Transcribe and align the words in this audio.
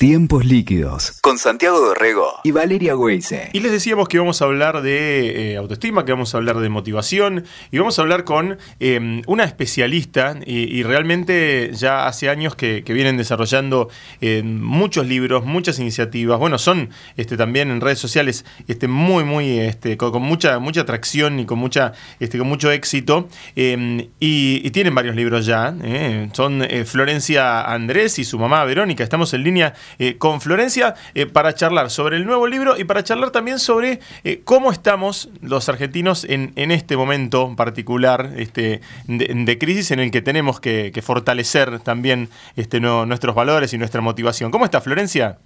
Tiempos 0.00 0.46
líquidos 0.46 1.20
con 1.20 1.36
Santiago 1.36 1.78
Dorrego 1.78 2.40
y 2.42 2.52
Valeria 2.52 2.96
Weise. 2.96 3.50
Y 3.52 3.60
les 3.60 3.70
decíamos 3.70 4.08
que 4.08 4.18
vamos 4.18 4.40
a 4.40 4.46
hablar 4.46 4.80
de 4.80 5.52
eh, 5.52 5.56
autoestima, 5.58 6.06
que 6.06 6.12
vamos 6.12 6.34
a 6.34 6.38
hablar 6.38 6.58
de 6.58 6.70
motivación 6.70 7.44
y 7.70 7.76
vamos 7.76 7.98
a 7.98 8.02
hablar 8.02 8.24
con 8.24 8.56
em, 8.78 9.20
una 9.26 9.44
especialista 9.44 10.38
y, 10.46 10.82
realmente 10.84 11.72
ya 11.74 12.06
hace 12.06 12.30
años 12.30 12.54
que, 12.54 12.80
vienen 12.80 13.18
desarrollando 13.18 13.90
em, 14.22 14.58
muchos 14.62 15.06
libros, 15.06 15.44
muchas 15.44 15.78
iniciativas. 15.78 16.38
Bueno, 16.38 16.56
son 16.56 16.88
este, 17.18 17.36
también 17.36 17.70
en 17.70 17.82
redes 17.82 17.98
sociales 17.98 18.46
este, 18.68 18.88
muy, 18.88 19.24
muy, 19.24 19.58
este, 19.58 19.98
con, 19.98 20.22
mucha, 20.22 20.58
mucha 20.60 20.80
atracción 20.80 21.40
y 21.40 21.44
con, 21.44 21.58
mucha, 21.58 21.92
este, 22.20 22.38
con 22.38 22.48
mucho 22.48 22.72
éxito. 22.72 23.28
Em, 23.54 24.08
y, 24.18 24.62
y, 24.64 24.70
tienen 24.70 24.94
varios 24.94 25.14
libros 25.14 25.44
ya. 25.44 25.74
Eh. 25.82 26.30
Son 26.32 26.62
eh, 26.62 26.86
Florencia 26.86 27.60
Andrés 27.70 28.18
y 28.18 28.24
su 28.24 28.38
mamá 28.38 28.64
Verónica. 28.64 29.04
Estamos 29.04 29.34
en 29.34 29.44
línea 29.44 29.74
eh, 29.98 30.16
con 30.18 30.40
Florencia 30.40 30.94
eh, 31.14 31.26
para 31.26 31.54
charlar 31.54 31.90
sobre 31.90 32.16
el 32.16 32.26
nuevo 32.26 32.46
libro 32.46 32.78
y 32.78 32.84
para 32.84 33.02
charlar 33.02 33.30
también 33.30 33.58
sobre 33.58 34.00
eh, 34.24 34.42
cómo 34.44 34.72
estamos 34.72 35.28
los 35.40 35.68
argentinos 35.68 36.24
en, 36.28 36.52
este 36.70 36.96
momento 36.96 37.54
particular 37.56 38.32
este, 38.36 38.80
de, 39.06 39.58
crisis 39.58 39.90
en 39.90 40.00
el 40.00 40.10
que 40.10 40.22
tenemos 40.22 40.60
que, 40.60 41.00
fortalecer 41.02 41.80
también 41.80 42.28
este, 42.56 42.80
nuestros 42.80 43.34
valores 43.34 43.72
y 43.72 43.78
nuestra 43.78 44.00
motivación. 44.00 44.50
¿Cómo 44.50 44.64
está 44.64 44.80
Florencia? 44.80 45.38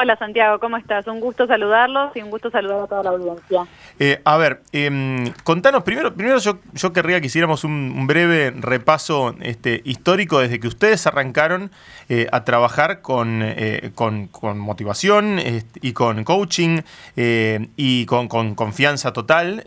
Hola 0.00 0.16
Santiago, 0.16 0.60
¿cómo 0.60 0.76
estás? 0.76 1.08
Un 1.08 1.18
gusto 1.18 1.48
saludarlos 1.48 2.14
y 2.14 2.22
un 2.22 2.30
gusto 2.30 2.52
saludar 2.52 2.82
a 2.82 2.86
toda 2.86 3.02
la 3.02 3.10
audiencia. 3.10 3.66
Eh, 3.98 4.20
a 4.24 4.36
ver, 4.36 4.62
em, 4.70 5.32
contanos, 5.42 5.82
primero, 5.82 6.14
primero 6.14 6.38
yo, 6.38 6.60
yo 6.72 6.92
querría 6.92 7.20
que 7.20 7.26
hiciéramos 7.26 7.64
un, 7.64 8.06
breve 8.06 8.52
repaso 8.52 9.34
este, 9.40 9.82
histórico 9.84 10.38
desde 10.38 10.60
que 10.60 10.68
ustedes 10.68 11.04
arrancaron 11.08 11.72
eh, 12.08 12.28
a 12.30 12.44
trabajar 12.44 13.00
con, 13.00 13.40
eh, 13.42 13.90
con, 13.96 14.30
motivación 14.56 15.40
y 15.82 15.92
con 15.94 16.22
coaching 16.22 16.82
y 17.16 18.06
con, 18.06 18.28
confianza 18.28 19.12
total 19.12 19.64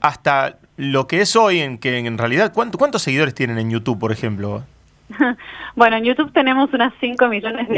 hasta 0.00 0.58
lo 0.76 1.08
que 1.08 1.20
es 1.20 1.34
hoy, 1.34 1.58
en 1.58 1.78
que 1.78 1.98
en 1.98 2.16
realidad, 2.16 2.52
¿cuántos 2.52 3.02
seguidores 3.02 3.34
tienen 3.34 3.58
en 3.58 3.70
YouTube, 3.70 3.98
por 3.98 4.12
ejemplo? 4.12 4.62
bueno, 5.76 5.96
en 5.96 6.04
YouTube 6.04 6.32
tenemos 6.32 6.72
unas 6.72 6.92
5 7.00 7.28
millones 7.28 7.68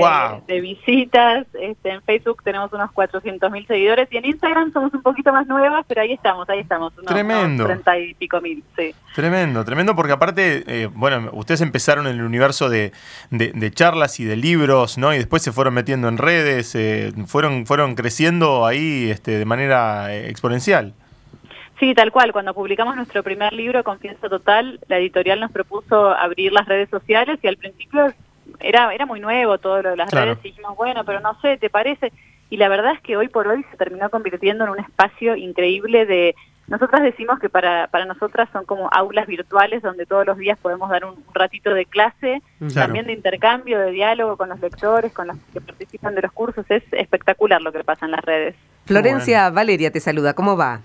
de, 0.46 0.60
visitas, 0.60 1.46
este, 1.60 1.90
en 1.90 2.02
Facebook 2.02 2.42
tenemos 2.42 2.72
unos 2.72 2.92
400 2.92 3.50
mil 3.50 3.66
seguidores 3.66 4.08
y 4.10 4.16
en 4.16 4.26
Instagram 4.26 4.72
somos 4.72 4.94
un 4.94 5.02
poquito 5.02 5.32
más 5.32 5.46
nuevas, 5.46 5.84
pero 5.88 6.02
ahí 6.02 6.12
estamos, 6.12 6.48
ahí 6.48 6.60
estamos. 6.60 6.92
tremendo. 7.06 7.64
30 7.64 7.98
y 7.98 8.14
pico 8.14 8.40
mil, 8.40 8.62
sí. 8.76 8.94
Tremendo, 9.14 9.64
tremendo, 9.64 9.96
porque 9.96 10.12
aparte, 10.12 10.64
eh, 10.66 10.88
bueno, 10.92 11.30
ustedes 11.32 11.60
empezaron 11.62 12.06
en 12.06 12.16
el 12.16 12.22
universo 12.22 12.68
de, 12.68 12.92
de, 13.30 13.70
charlas 13.70 14.20
y 14.20 14.24
de 14.24 14.36
libros, 14.36 14.98
¿no? 14.98 15.12
Y 15.12 15.18
después 15.18 15.42
se 15.42 15.52
fueron 15.52 15.74
metiendo 15.74 16.08
en 16.08 16.18
redes, 16.18 16.74
eh, 16.74 17.12
fueron, 17.26 17.66
fueron 17.66 17.94
creciendo 17.94 18.66
ahí 18.66 19.10
este, 19.10 19.38
de 19.38 19.44
manera 19.44 20.14
eh, 20.14 20.28
exponencial. 20.30 20.94
Sí, 21.78 21.94
tal 21.94 22.10
cual. 22.10 22.32
Cuando 22.32 22.54
publicamos 22.54 22.96
nuestro 22.96 23.22
primer 23.22 23.52
libro, 23.52 23.84
Confianza 23.84 24.28
Total, 24.28 24.80
la 24.88 24.98
editorial 24.98 25.40
nos 25.40 25.52
propuso 25.52 26.10
abrir 26.10 26.52
las 26.52 26.66
redes 26.66 26.88
sociales 26.88 27.38
y 27.42 27.46
al 27.46 27.56
principio 27.56 28.12
era, 28.60 28.94
era 28.94 29.06
muy 29.06 29.20
nuevo 29.20 29.58
todo 29.58 29.82
lo 29.82 29.90
de 29.90 29.96
las 29.96 30.10
redes 30.10 30.38
y 30.42 30.48
dijimos, 30.48 30.76
bueno, 30.76 31.04
pero 31.04 31.20
no 31.20 31.38
sé, 31.40 31.56
¿te 31.58 31.68
parece? 31.68 32.12
Y 32.48 32.56
la 32.56 32.68
verdad 32.68 32.92
es 32.92 33.00
que 33.00 33.16
hoy 33.16 33.28
por 33.28 33.48
hoy 33.48 33.64
se 33.70 33.76
terminó 33.76 34.08
convirtiendo 34.08 34.64
en 34.64 34.70
un 34.70 34.78
espacio 34.78 35.36
increíble 35.36 36.06
de... 36.06 36.34
Nosotras 36.68 37.02
decimos 37.02 37.38
que 37.38 37.48
para, 37.48 37.86
para 37.88 38.06
nosotras 38.06 38.48
son 38.52 38.64
como 38.64 38.88
aulas 38.90 39.28
virtuales 39.28 39.82
donde 39.82 40.04
todos 40.04 40.26
los 40.26 40.36
días 40.36 40.58
podemos 40.58 40.90
dar 40.90 41.04
un, 41.04 41.14
ratito 41.32 41.72
de 41.72 41.84
clase, 41.84 42.42
también 42.74 43.06
de 43.06 43.12
intercambio, 43.12 43.78
de 43.78 43.92
diálogo 43.92 44.36
con 44.36 44.48
los 44.48 44.58
lectores, 44.58 45.12
con 45.12 45.28
los 45.28 45.36
que 45.52 45.60
participan 45.60 46.16
de 46.16 46.22
los 46.22 46.32
cursos. 46.32 46.66
Es 46.68 46.82
espectacular 46.90 47.62
lo 47.62 47.70
que 47.70 47.84
pasa 47.84 48.06
en 48.06 48.12
las 48.12 48.24
redes. 48.24 48.56
Florencia 48.84 49.48
Valeria 49.50 49.92
te 49.92 50.00
saluda, 50.00 50.34
¿cómo 50.34 50.56
va? 50.56 50.80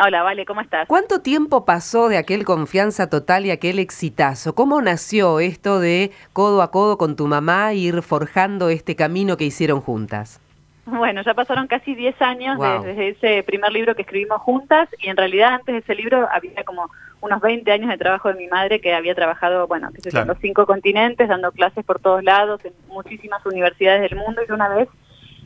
Hola, 0.00 0.22
Vale, 0.22 0.46
¿cómo 0.46 0.60
estás? 0.60 0.86
¿Cuánto 0.86 1.22
tiempo 1.22 1.64
pasó 1.64 2.08
de 2.08 2.18
aquel 2.18 2.44
confianza 2.44 3.10
total 3.10 3.46
y 3.46 3.50
aquel 3.50 3.80
exitazo? 3.80 4.54
¿Cómo 4.54 4.80
nació 4.80 5.40
esto 5.40 5.80
de 5.80 6.12
codo 6.32 6.62
a 6.62 6.70
codo 6.70 6.96
con 6.98 7.16
tu 7.16 7.26
mamá 7.26 7.74
ir 7.74 8.02
forjando 8.02 8.68
este 8.68 8.94
camino 8.94 9.36
que 9.36 9.44
hicieron 9.44 9.80
juntas? 9.80 10.40
Bueno, 10.86 11.22
ya 11.22 11.34
pasaron 11.34 11.66
casi 11.66 11.96
10 11.96 12.22
años 12.22 12.58
desde 12.84 13.08
ese 13.08 13.42
primer 13.42 13.72
libro 13.72 13.96
que 13.96 14.02
escribimos 14.02 14.40
juntas 14.40 14.88
y 15.00 15.08
en 15.08 15.16
realidad 15.16 15.54
antes 15.54 15.74
de 15.74 15.78
ese 15.80 15.96
libro 15.96 16.28
había 16.30 16.62
como 16.62 16.88
unos 17.20 17.40
20 17.40 17.68
años 17.72 17.90
de 17.90 17.98
trabajo 17.98 18.28
de 18.28 18.36
mi 18.36 18.46
madre 18.46 18.80
que 18.80 18.94
había 18.94 19.16
trabajado, 19.16 19.66
bueno, 19.66 19.90
que 19.90 20.16
en 20.16 20.28
los 20.28 20.38
cinco 20.38 20.64
continentes, 20.64 21.28
dando 21.28 21.50
clases 21.50 21.84
por 21.84 21.98
todos 21.98 22.22
lados, 22.22 22.64
en 22.64 22.72
muchísimas 22.86 23.44
universidades 23.44 24.02
del 24.02 24.16
mundo 24.16 24.42
y 24.48 24.52
una 24.52 24.68
vez 24.68 24.88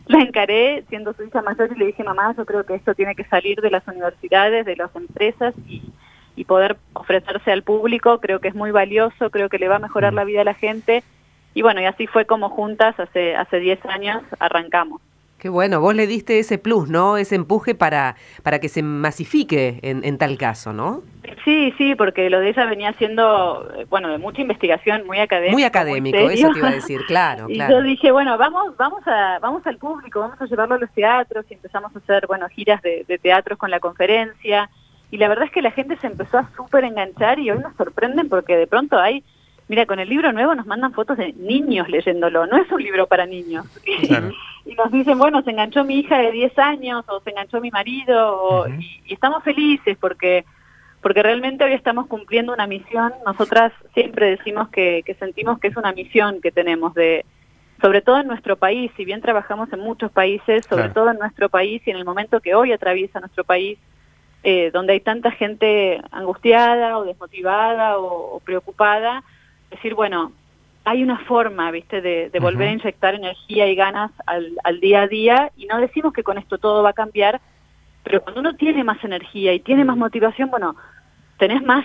la 0.07 0.21
encaré 0.21 0.85
siendo 0.89 1.13
su 1.15 1.25
hija 1.25 1.43
mayor 1.43 1.71
y 1.75 1.79
le 1.79 1.87
dije, 1.87 2.05
mamá, 2.05 2.35
yo 2.37 2.45
creo 2.45 2.65
que 2.65 2.75
esto 2.75 2.95
tiene 2.95 3.15
que 3.15 3.25
salir 3.25 3.61
de 3.61 3.71
las 3.71 3.87
universidades, 3.87 4.67
de 4.67 4.77
las 4.77 4.95
empresas 4.97 5.55
y, 5.67 5.83
y 6.37 6.45
poder 6.45 6.77
ofrecerse 6.95 7.53
al 7.53 7.63
público, 7.63 8.21
creo 8.21 8.41
que 8.41 8.49
es 8.49 8.55
muy 8.55 8.71
valioso, 8.71 9.31
creo 9.31 9.49
que 9.49 9.59
le 9.59 9.69
va 9.69 9.77
a 9.77 9.81
mejorar 9.81 10.13
la 10.13 10.25
vida 10.25 10.41
a 10.41 10.45
la 10.45 10.55
gente. 10.55 11.03
Y 11.55 11.63
bueno, 11.63 11.81
y 11.81 11.85
así 11.85 12.07
fue 12.07 12.25
como 12.25 12.49
juntas 12.49 12.99
hace 12.99 13.37
hace 13.37 13.61
10 13.61 13.85
años 13.87 14.23
arrancamos. 14.39 15.03
Qué 15.43 15.49
bueno, 15.49 15.81
vos 15.81 15.93
le 15.93 16.07
diste 16.07 16.39
ese 16.39 16.57
plus, 16.57 16.89
¿no? 16.89 17.17
Ese 17.17 17.35
empuje 17.35 17.75
para, 17.75 18.15
para 18.45 18.61
que 18.61 18.69
se 18.69 18.81
masifique 18.81 19.81
en, 19.83 20.05
en 20.05 20.17
tal 20.17 20.39
caso, 20.39 20.73
¿no? 20.73 21.03
Sí, 21.45 21.75
sí, 21.77 21.97
porque 21.97 22.31
lo 22.31 22.39
de 22.39 22.51
ella 22.51 22.65
venía 22.65 22.93
siendo, 22.93 23.69
eh, 23.77 23.85
bueno, 23.91 24.09
de 24.11 24.19
mucha 24.19 24.41
investigación, 24.41 25.05
muy 25.05 25.19
académico. 25.19 25.55
Muy 25.55 25.65
académico, 25.65 26.17
eso 26.31 26.53
te 26.53 26.61
iba 26.61 26.69
a 26.69 26.71
decir, 26.71 27.01
claro, 27.09 27.47
y 27.49 27.59
yo 27.59 27.83
dije, 27.83 28.13
bueno, 28.13 28.39
vamos, 28.39 28.77
vamos 28.77 29.03
a, 29.05 29.41
vamos 29.41 29.67
al 29.67 29.79
público, 29.79 30.21
vamos 30.21 30.41
a 30.41 30.47
llevarlo 30.47 30.77
a 30.77 30.79
los 30.79 30.93
teatros 30.93 31.45
y 31.51 31.55
empezamos 31.55 31.91
a 31.97 31.99
hacer, 31.99 32.29
bueno, 32.29 32.49
giras 32.49 32.81
de, 32.81 33.05
de 33.09 33.19
teatros 33.19 33.59
con 33.59 33.73
la 33.73 33.81
conferencia. 33.81 34.71
Y 35.11 35.17
la 35.17 35.27
verdad 35.27 35.47
es 35.47 35.51
que 35.51 35.61
la 35.61 35.73
gente 35.73 35.97
se 35.97 36.07
empezó 36.07 36.39
a 36.39 36.51
súper 36.55 36.85
enganchar 36.85 37.41
y 37.41 37.51
hoy 37.51 37.59
nos 37.59 37.75
sorprenden 37.75 38.29
porque 38.29 38.57
de 38.57 38.69
pronto 38.69 38.97
hay 38.97 39.25
Mira, 39.73 39.87
con 39.87 39.99
el 39.99 40.11
libro 40.11 40.35
nuevo 40.35 40.55
nos 40.55 40.67
mandan 40.67 40.93
fotos 40.93 41.17
de 41.17 41.33
niños 41.33 41.89
leyéndolo, 41.89 42.47
no 42.47 42.59
es 42.59 42.71
un 42.71 42.83
libro 42.83 43.07
para 43.07 43.25
niños. 43.25 43.65
y 44.67 44.75
nos 44.75 44.93
dicen, 44.93 45.19
bueno, 45.19 45.41
se 45.41 45.51
enganchó 45.51 45.83
mi 45.83 46.01
hija 46.01 46.19
de 46.19 46.31
10 46.31 46.59
años 46.59 47.07
o 47.09 47.21
se 47.21 47.31
enganchó 47.31 47.59
mi 47.59 47.71
marido 47.71 48.67
y, 48.69 49.15
estamos 49.15 49.43
felices 49.43 49.97
porque 49.99 50.45
porque 51.01 51.23
realmente 51.23 51.65
hoy 51.65 51.73
estamos 51.73 52.07
cumpliendo 52.07 52.53
una 52.53 52.67
misión. 52.67 53.15
Nosotras 53.25 53.73
siempre 53.95 54.37
decimos 54.37 54.69
que, 54.69 55.03
sentimos 55.19 55.59
que 55.59 55.69
es 55.69 55.77
una 55.79 55.95
misión 55.95 56.43
que 56.43 56.53
tenemos 56.53 56.93
de, 56.93 57.25
sobre 57.81 58.03
todo 58.03 58.21
en 58.21 58.27
nuestro 58.27 58.57
país, 58.57 58.93
si 58.99 59.07
bien 59.07 59.23
trabajamos 59.23 59.73
en 59.73 59.81
muchos 59.81 60.13
países, 60.13 60.67
sobre 60.67 60.91
todo 60.91 61.13
en 61.13 61.19
nuestro 61.19 61.49
país 61.49 61.81
y 61.87 61.93
en 61.93 61.97
el 61.97 62.05
momento 62.05 62.41
que 62.41 62.55
hoy 62.55 62.73
atraviesa 62.73 63.21
nuestro 63.21 63.43
país, 63.43 63.79
eh, 64.43 64.71
donde 64.71 64.93
hay 64.93 65.01
tanta 65.01 65.31
gente 65.31 65.99
angustiada 66.11 66.99
o 66.99 67.05
desmotivada 67.05 67.97
o, 67.97 68.39
preocupada, 68.45 69.25
decir, 69.73 69.95
bueno, 69.95 70.33
hay 70.85 71.03
una 71.03 71.19
forma, 71.19 71.71
viste, 71.71 72.01
de, 72.01 72.31
volver 72.41 72.69
a 72.69 72.73
inyectar 72.73 73.15
energía 73.15 73.69
y 73.69 73.75
ganas 73.75 74.11
al, 74.27 74.53
al 74.65 74.81
día 74.81 75.03
a 75.03 75.09
día 75.09 75.53
y 75.57 75.67
no 75.67 75.79
decimos 75.79 76.13
que 76.13 76.23
con 76.23 76.39
esto 76.39 76.59
todo 76.59 76.83
va 76.83 76.91
a 76.91 76.95
cambiar, 76.95 77.41
pero 78.03 78.23
cuando 78.23 78.41
uno 78.41 78.57
tiene 78.57 78.83
más 78.83 79.03
energía 79.05 79.53
y 79.53 79.61
tiene 79.61 79.85
más 79.85 79.97
motivación, 79.97 80.51
bueno, 80.51 80.75
tenés 81.39 81.63
más 81.63 81.85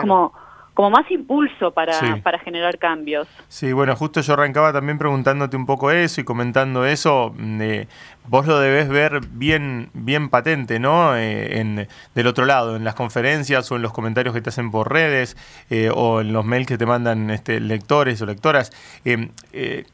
como 0.00 0.32
como 0.78 0.90
más 0.90 1.10
impulso 1.10 1.72
para, 1.72 2.20
para 2.22 2.38
generar 2.38 2.78
cambios. 2.78 3.26
Sí, 3.48 3.72
bueno, 3.72 3.96
justo 3.96 4.20
yo 4.20 4.34
arrancaba 4.34 4.72
también 4.72 4.96
preguntándote 4.96 5.56
un 5.56 5.66
poco 5.66 5.90
eso 5.90 6.20
y 6.20 6.24
comentando 6.24 6.86
eso. 6.86 7.34
Mm, 7.36 7.60
eh, 7.60 7.88
vos 8.28 8.46
lo 8.46 8.60
debes 8.60 8.88
ver 8.88 9.18
bien, 9.28 9.90
bien 9.92 10.28
patente, 10.28 10.78
¿no? 10.78 11.16
Eh, 11.16 11.58
en, 11.58 11.88
del 12.14 12.26
otro 12.28 12.44
lado, 12.44 12.76
en 12.76 12.84
las 12.84 12.94
conferencias 12.94 13.72
o 13.72 13.74
en 13.74 13.82
los 13.82 13.92
comentarios 13.92 14.32
que 14.32 14.40
te 14.40 14.50
hacen 14.50 14.70
por 14.70 14.92
redes 14.92 15.36
eh, 15.68 15.90
o 15.92 16.20
en 16.20 16.32
los 16.32 16.44
mails 16.44 16.68
que 16.68 16.78
te 16.78 16.86
mandan 16.86 17.30
este, 17.30 17.58
lectores 17.58 18.22
o 18.22 18.26
lectoras. 18.26 18.70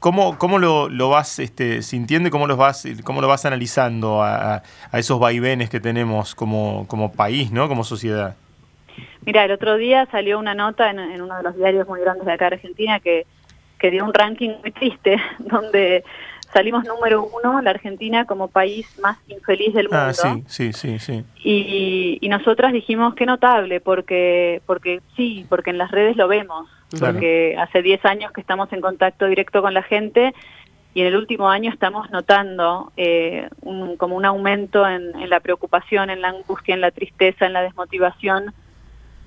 ¿Cómo, 0.01 0.37
cómo 0.37 0.59
lo, 0.59 0.91
lo, 0.91 1.09
vas 1.09 1.39
este, 1.39 1.81
sintiendo 1.81 2.29
y 2.29 2.31
cómo, 2.31 2.47
los 2.47 2.59
vas, 2.59 2.87
cómo 3.05 3.23
lo 3.23 3.29
vas 3.29 3.47
analizando 3.47 4.23
a, 4.23 4.57
a 4.93 4.99
esos 4.99 5.19
vaivenes 5.19 5.71
que 5.71 5.81
tenemos 5.81 6.35
como, 6.35 6.87
como 6.89 7.11
país, 7.11 7.53
¿no? 7.53 7.69
Como 7.69 7.85
sociedad? 7.85 8.37
Mira, 9.27 9.45
el 9.45 9.53
otro 9.53 9.77
día 9.77 10.07
salió 10.11 10.39
una 10.39 10.55
nota 10.55 10.91
en, 10.91 10.99
uno 11.21 11.37
de 11.37 11.43
los 11.43 11.57
diarios 11.57 11.89
muy 11.89 12.01
grandes 12.01 12.27
de 12.27 12.33
acá 12.33 12.51
de 12.51 12.57
Argentina 12.57 13.01
que, 13.01 13.27
que 13.79 13.91
dio 13.91 14.05
un 14.05 14.13
ranking 14.13 14.51
muy 14.61 14.71
triste, 14.71 15.17
donde 15.39 16.05
salimos 16.53 16.85
número 16.85 17.29
uno, 17.35 17.61
la 17.63 17.71
Argentina 17.71 18.27
como 18.27 18.49
país 18.49 18.87
más 19.01 19.19
infeliz 19.29 19.75
del 19.75 19.89
ah, 19.91 20.13
mundo. 20.13 20.43
Ah, 20.47 20.49
sí, 20.49 20.73
sí, 20.73 20.73
sí, 20.73 20.99
sí. 20.99 21.25
Y, 21.43 22.19
y 22.21 22.29
nosotras 22.29 22.73
dijimos 22.73 23.15
qué 23.15 23.27
notable, 23.27 23.81
porque, 23.81 24.63
porque 24.67 25.01
sí, 25.17 25.47
porque 25.49 25.71
en 25.71 25.79
las 25.79 25.91
redes 25.91 26.17
lo 26.17 26.29
vemos, 26.29 26.69
porque 27.01 27.57
hace 27.59 27.83
10 27.83 28.05
años 28.05 28.33
que 28.33 28.41
estamos 28.41 28.73
en 28.73 28.81
contacto 28.81 29.27
directo 29.27 29.63
con 29.63 29.75
la 29.75 29.83
gente 29.83 30.33
y 30.95 31.01
en 31.01 31.09
el 31.09 31.17
último 31.17 31.49
año 31.49 31.73
estamos 31.73 32.09
notando 32.13 32.93
eh, 32.97 33.49
un, 33.63 33.97
como 33.97 34.15
un 34.15 34.25
aumento 34.25 34.87
en, 34.87 35.13
en 35.21 35.29
la 35.29 35.41
preocupación, 35.41 36.09
en 36.09 36.21
la 36.21 36.29
angustia, 36.29 36.75
en 36.75 36.81
la 36.81 36.93
tristeza, 36.93 37.47
en 37.47 37.53
la 37.53 37.63
desmotivación 37.63 38.55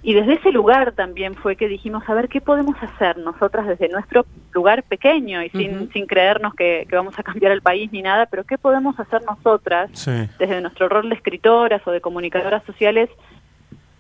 Y 0.04 0.14
desde 0.14 0.34
ese 0.34 0.52
lugar 0.52 0.94
también 0.94 1.36
fue 1.36 1.56
que 1.56 1.68
dijimos, 1.68 2.04
a 2.08 2.14
ver, 2.14 2.30
¿qué 2.30 2.40
podemos 2.40 2.76
hacer 2.82 3.18
nosotras 3.18 3.68
desde 3.68 3.90
nuestro 3.90 4.26
lugar 4.54 4.84
pequeño 4.84 5.44
y 5.44 5.50
sin, 5.50 5.92
sin 5.92 6.06
creernos 6.06 6.54
que, 6.54 6.86
que, 6.88 6.96
vamos 6.96 7.18
a 7.18 7.24
cambiar 7.24 7.52
el 7.52 7.62
país 7.62 7.92
ni 7.92 8.02
nada, 8.02 8.28
pero 8.28 8.44
qué 8.44 8.58
podemos 8.58 9.00
hacer 9.00 9.24
nosotras 9.24 9.90
desde 10.38 10.62
nuestro 10.62 10.88
rol 10.88 11.10
de 11.10 11.16
escritoras 11.16 11.86
o 11.86 11.92
de 11.92 12.00
comunicadoras 12.00 12.64
sociales 12.64 13.10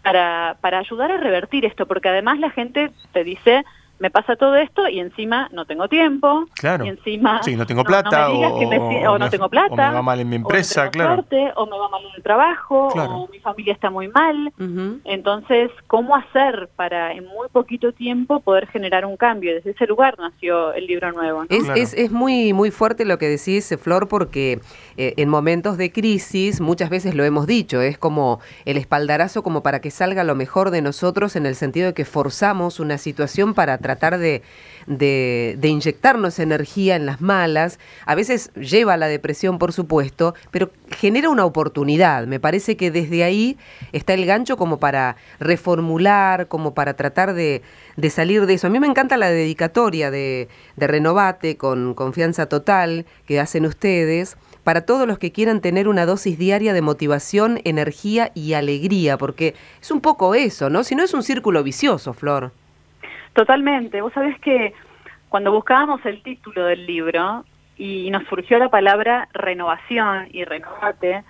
para, 0.03 0.57
para 0.61 0.79
ayudar 0.79 1.11
a 1.11 1.17
revertir 1.17 1.65
esto? 1.65 1.87
Porque 1.87 2.09
además 2.09 2.39
la 2.39 2.51
gente 2.51 2.91
te 3.11 3.23
dice, 3.23 3.65
me 3.99 4.11
pasa 4.11 4.35
todo 4.35 4.55
esto 4.55 4.87
y 4.87 4.99
encima 4.99 5.49
no 5.51 5.65
tengo 5.65 5.87
tiempo. 5.87 6.45
Claro. 6.55 6.85
Y 6.85 6.89
encima. 6.89 7.41
Sí, 7.43 7.55
no 7.55 7.65
tengo 7.65 7.83
plata. 7.83 8.29
o, 8.31 9.17
no 9.17 9.29
tengo 9.29 9.49
plata. 9.49 9.73
O 9.73 9.75
me 9.75 9.93
va 9.93 10.01
mal 10.01 10.19
en 10.19 10.29
mi 10.29 10.35
empresa, 10.35 10.89
claro. 10.89 11.25
o 11.55 11.65
me 11.65 11.77
va 11.77 11.89
mal 11.89 12.03
en 12.03 12.15
el 12.15 12.23
trabajo. 12.23 12.87
O 12.89 13.27
mi 13.31 13.39
familia 13.39 13.73
está 13.73 13.89
muy 13.89 14.07
mal. 14.07 14.53
Entonces, 15.03 15.71
¿cómo 15.87 16.15
hacer 16.15 16.69
para 16.75 17.13
en 17.13 17.25
muy 17.25 17.47
poquito 17.49 17.91
tiempo 17.91 18.39
poder 18.39 18.67
generar 18.67 19.05
un 19.05 19.17
cambio? 19.17 19.53
Desde 19.53 19.71
ese 19.71 19.87
lugar 19.87 20.15
nació 20.19 20.73
el 20.73 20.87
libro 20.87 21.11
nuevo. 21.11 21.45
Es, 21.49 21.69
es, 21.75 21.93
es, 21.93 22.11
muy, 22.11 22.53
muy 22.53 22.71
fuerte 22.71 23.05
lo 23.05 23.17
que 23.17 23.27
decís, 23.27 23.75
Flor, 23.81 24.07
porque 24.07 24.59
eh, 24.97 25.13
en 25.17 25.29
momentos 25.29 25.77
de 25.77 25.91
crisis, 25.91 26.61
muchas 26.61 26.89
veces 26.89 27.15
lo 27.15 27.23
hemos 27.23 27.47
dicho, 27.47 27.81
es 27.81 27.97
como 27.97 28.39
el 28.65 28.77
espaldarazo 28.77 29.43
como 29.43 29.63
para 29.63 29.81
que 29.81 29.91
salga 29.91 30.23
lo 30.23 30.35
mejor 30.35 30.71
de 30.71 30.81
nosotros 30.81 31.35
en 31.35 31.45
el 31.45 31.55
sentido 31.55 31.87
de 31.87 31.93
que 31.93 32.05
forzamos 32.05 32.79
una 32.79 32.97
situación 32.97 33.53
para 33.53 33.77
tratar 33.87 34.17
de, 34.17 34.41
de, 34.87 35.57
inyectarnos 35.63 36.39
energía 36.39 36.97
en 36.97 37.05
las 37.05 37.21
malas. 37.21 37.79
A 38.05 38.15
veces 38.15 38.51
lleva 38.53 38.95
a 38.95 38.97
la 38.97 39.07
depresión, 39.07 39.59
por 39.59 39.71
supuesto, 39.71 40.35
pero 40.51 40.71
genera 40.91 41.29
una 41.29 41.45
oportunidad. 41.45 42.27
Me 42.27 42.41
parece 42.41 42.75
que 42.75 42.91
desde 42.91 43.23
ahí 43.23 43.57
está 43.93 44.13
el 44.13 44.25
gancho 44.25 44.57
como 44.57 44.77
para 44.77 45.15
reformular, 45.39 46.49
como 46.49 46.73
para 46.73 46.95
tratar 46.95 47.33
de, 47.33 47.61
de 47.95 48.09
salir 48.09 48.45
de 48.45 48.55
eso. 48.55 48.67
A 48.67 48.69
mí 48.69 48.79
me 48.79 48.87
encanta 48.87 49.15
la 49.15 49.29
dedicatoria 49.29 50.11
de, 50.11 50.49
de 50.75 50.87
Renovate 50.87 51.55
con 51.55 51.93
confianza 51.93 52.47
total 52.47 53.05
que 53.25 53.39
hacen 53.39 53.65
ustedes 53.65 54.35
para 54.65 54.81
todos 54.81 55.07
los 55.07 55.17
que 55.17 55.31
quieran 55.31 55.61
tener 55.61 55.87
una 55.87 56.05
dosis 56.05 56.37
diaria 56.37 56.73
de 56.73 56.81
motivación, 56.81 57.61
energía 57.63 58.31
y 58.35 58.51
alegría, 58.51 59.17
porque 59.17 59.55
es 59.81 59.91
un 59.91 60.01
poco 60.01 60.35
eso, 60.35 60.69
¿no? 60.69 60.83
Si 60.83 60.93
no 60.93 61.03
es 61.03 61.13
un 61.13 61.23
círculo 61.23 61.63
vicioso, 61.63 62.11
Flor. 62.11 62.51
Totalmente. 63.37 64.01
Vos 64.01 64.11
sabés 64.13 64.39
que 64.39 64.73
cuando 65.29 65.51
buscábamos 65.51 66.03
el 66.07 66.23
título 66.23 66.65
del 66.65 66.87
libro 66.87 67.45
y 67.77 68.09
nos 68.09 68.23
surgió 68.23 68.57
la 68.57 68.69
palabra 68.69 69.29
renovación 69.31 70.27
y 70.31 70.43
renovate, 70.43 71.23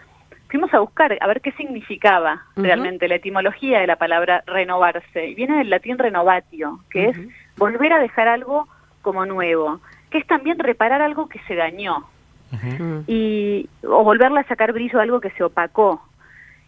fuimos 0.48 0.74
a 0.74 0.80
buscar 0.80 1.18
a 1.20 1.28
ver 1.28 1.42
qué 1.42 1.52
significaba 1.52 2.46
realmente 2.56 3.10
la 3.10 3.16
etimología 3.16 3.82
de 3.82 3.88
la 3.88 3.98
palabra 3.98 4.42
renovarse. 4.48 5.28
Y 5.28 5.36
viene 5.36 5.58
del 5.58 5.70
latín 5.70 5.98
renovatio, 5.98 6.80
que 6.90 7.10
es 7.10 7.18
volver 7.58 7.92
a 7.92 8.00
dejar 8.00 8.30
algo 8.30 8.70
como 9.02 9.26
nuevo, 9.26 9.82
que 10.10 10.20
es 10.20 10.28
también 10.28 10.60
reparar 10.60 11.02
algo 11.02 11.28
que 11.28 11.40
se 11.40 11.56
dañó. 11.56 12.06
y, 13.06 13.68
o 13.84 14.06
volverle 14.06 14.40
a 14.40 14.48
sacar 14.48 14.72
brillo 14.72 15.00
a 15.00 15.04
algo 15.04 15.20
que 15.20 15.32
se 15.32 15.44
opacó. 15.44 16.02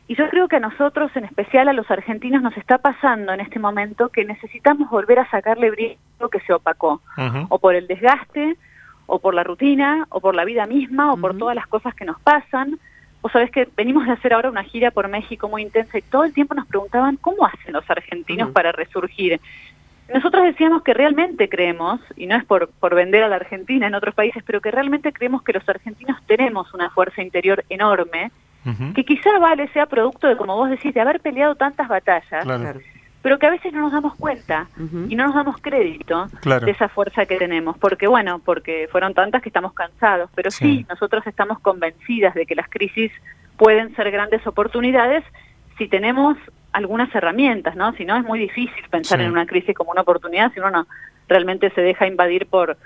Y 0.09 0.15
yo 0.15 0.27
creo 0.27 0.47
que 0.47 0.55
a 0.55 0.59
nosotros, 0.59 1.11
en 1.15 1.25
especial 1.25 1.67
a 1.67 1.73
los 1.73 1.89
argentinos, 1.91 2.41
nos 2.41 2.57
está 2.57 2.79
pasando 2.79 3.31
en 3.31 3.41
este 3.41 3.59
momento 3.59 4.09
que 4.09 4.25
necesitamos 4.25 4.89
volver 4.89 5.19
a 5.19 5.29
sacarle 5.29 5.69
brillo 5.69 6.29
que 6.31 6.39
se 6.47 6.51
opacó, 6.51 6.99
o 7.47 7.59
por 7.59 7.75
el 7.75 7.85
desgaste, 7.85 8.57
o 9.05 9.19
por 9.19 9.35
la 9.35 9.43
rutina, 9.43 10.07
o 10.09 10.19
por 10.19 10.33
la 10.33 10.45
vida 10.45 10.65
misma, 10.65 11.13
o 11.13 11.17
por 11.17 11.37
todas 11.37 11.55
las 11.55 11.67
cosas 11.67 11.93
que 11.93 12.05
nos 12.05 12.19
pasan. 12.21 12.79
Vos 13.21 13.31
sabés 13.31 13.51
que 13.51 13.69
venimos 13.77 14.07
de 14.07 14.13
hacer 14.13 14.33
ahora 14.33 14.49
una 14.49 14.63
gira 14.63 14.89
por 14.89 15.07
México 15.09 15.47
muy 15.47 15.61
intensa 15.61 15.99
y 15.99 16.01
todo 16.01 16.23
el 16.23 16.33
tiempo 16.33 16.55
nos 16.55 16.65
preguntaban 16.65 17.17
cómo 17.17 17.45
hacen 17.45 17.71
los 17.71 17.87
argentinos 17.87 18.49
para 18.49 18.71
resurgir. 18.71 19.39
Nosotros 20.11 20.43
decíamos 20.43 20.81
que 20.81 20.95
realmente 20.95 21.47
creemos, 21.49 22.01
y 22.15 22.25
no 22.25 22.35
es 22.35 22.45
por, 22.45 22.71
por 22.79 22.95
vender 22.95 23.21
a 23.21 23.27
la 23.27 23.35
Argentina 23.35 23.85
en 23.85 23.93
otros 23.93 24.15
países, 24.15 24.41
pero 24.43 24.59
que 24.59 24.71
realmente 24.71 25.13
creemos 25.13 25.43
que 25.43 25.53
los 25.53 25.69
argentinos 25.69 26.17
tenemos 26.25 26.73
una 26.73 26.89
fuerza 26.89 27.21
interior 27.21 27.63
enorme, 27.69 28.31
que 28.93 29.03
quizá 29.03 29.39
vale, 29.39 29.67
sea 29.69 29.85
producto 29.85 30.27
de, 30.27 30.37
como 30.37 30.55
vos 30.55 30.69
decís, 30.69 30.93
de 30.93 31.01
haber 31.01 31.19
peleado 31.21 31.55
tantas 31.55 31.87
batallas, 31.87 32.45
pero 33.21 33.37
que 33.37 33.47
a 33.47 33.49
veces 33.49 33.73
no 33.73 33.81
nos 33.81 33.91
damos 33.91 34.15
cuenta 34.15 34.67
y 35.07 35.15
no 35.15 35.25
nos 35.25 35.35
damos 35.35 35.57
crédito 35.61 36.27
de 36.43 36.71
esa 36.71 36.89
fuerza 36.89 37.25
que 37.25 37.37
tenemos, 37.37 37.77
porque 37.77 38.07
bueno, 38.07 38.39
porque 38.39 38.87
fueron 38.91 39.13
tantas 39.13 39.41
que 39.41 39.49
estamos 39.49 39.73
cansados, 39.73 40.29
pero 40.35 40.51
sí. 40.51 40.85
nosotros 40.89 41.25
estamos 41.27 41.59
convencidas 41.59 42.33
de 42.33 42.45
que 42.45 42.55
las 42.55 42.69
crisis 42.69 43.11
pueden 43.57 43.95
ser 43.95 44.11
grandes 44.11 44.45
oportunidades 44.47 45.23
si 45.77 45.87
tenemos 45.87 46.37
algunas 46.71 47.13
herramientas, 47.13 47.75
¿no? 47.75 47.93
Si 47.93 48.05
no 48.05 48.15
es 48.15 48.23
muy 48.23 48.39
difícil 48.39 48.83
pensar 48.89 49.21
en 49.21 49.31
una 49.31 49.45
crisis 49.45 49.75
como 49.75 49.91
una 49.91 50.01
oportunidad, 50.01 50.53
si 50.53 50.59
uno 50.59 50.69
no 50.69 50.87
realmente 51.27 51.69
se 51.71 51.81
deja 51.81 52.07
invadir 52.07 52.47
por 52.47 52.77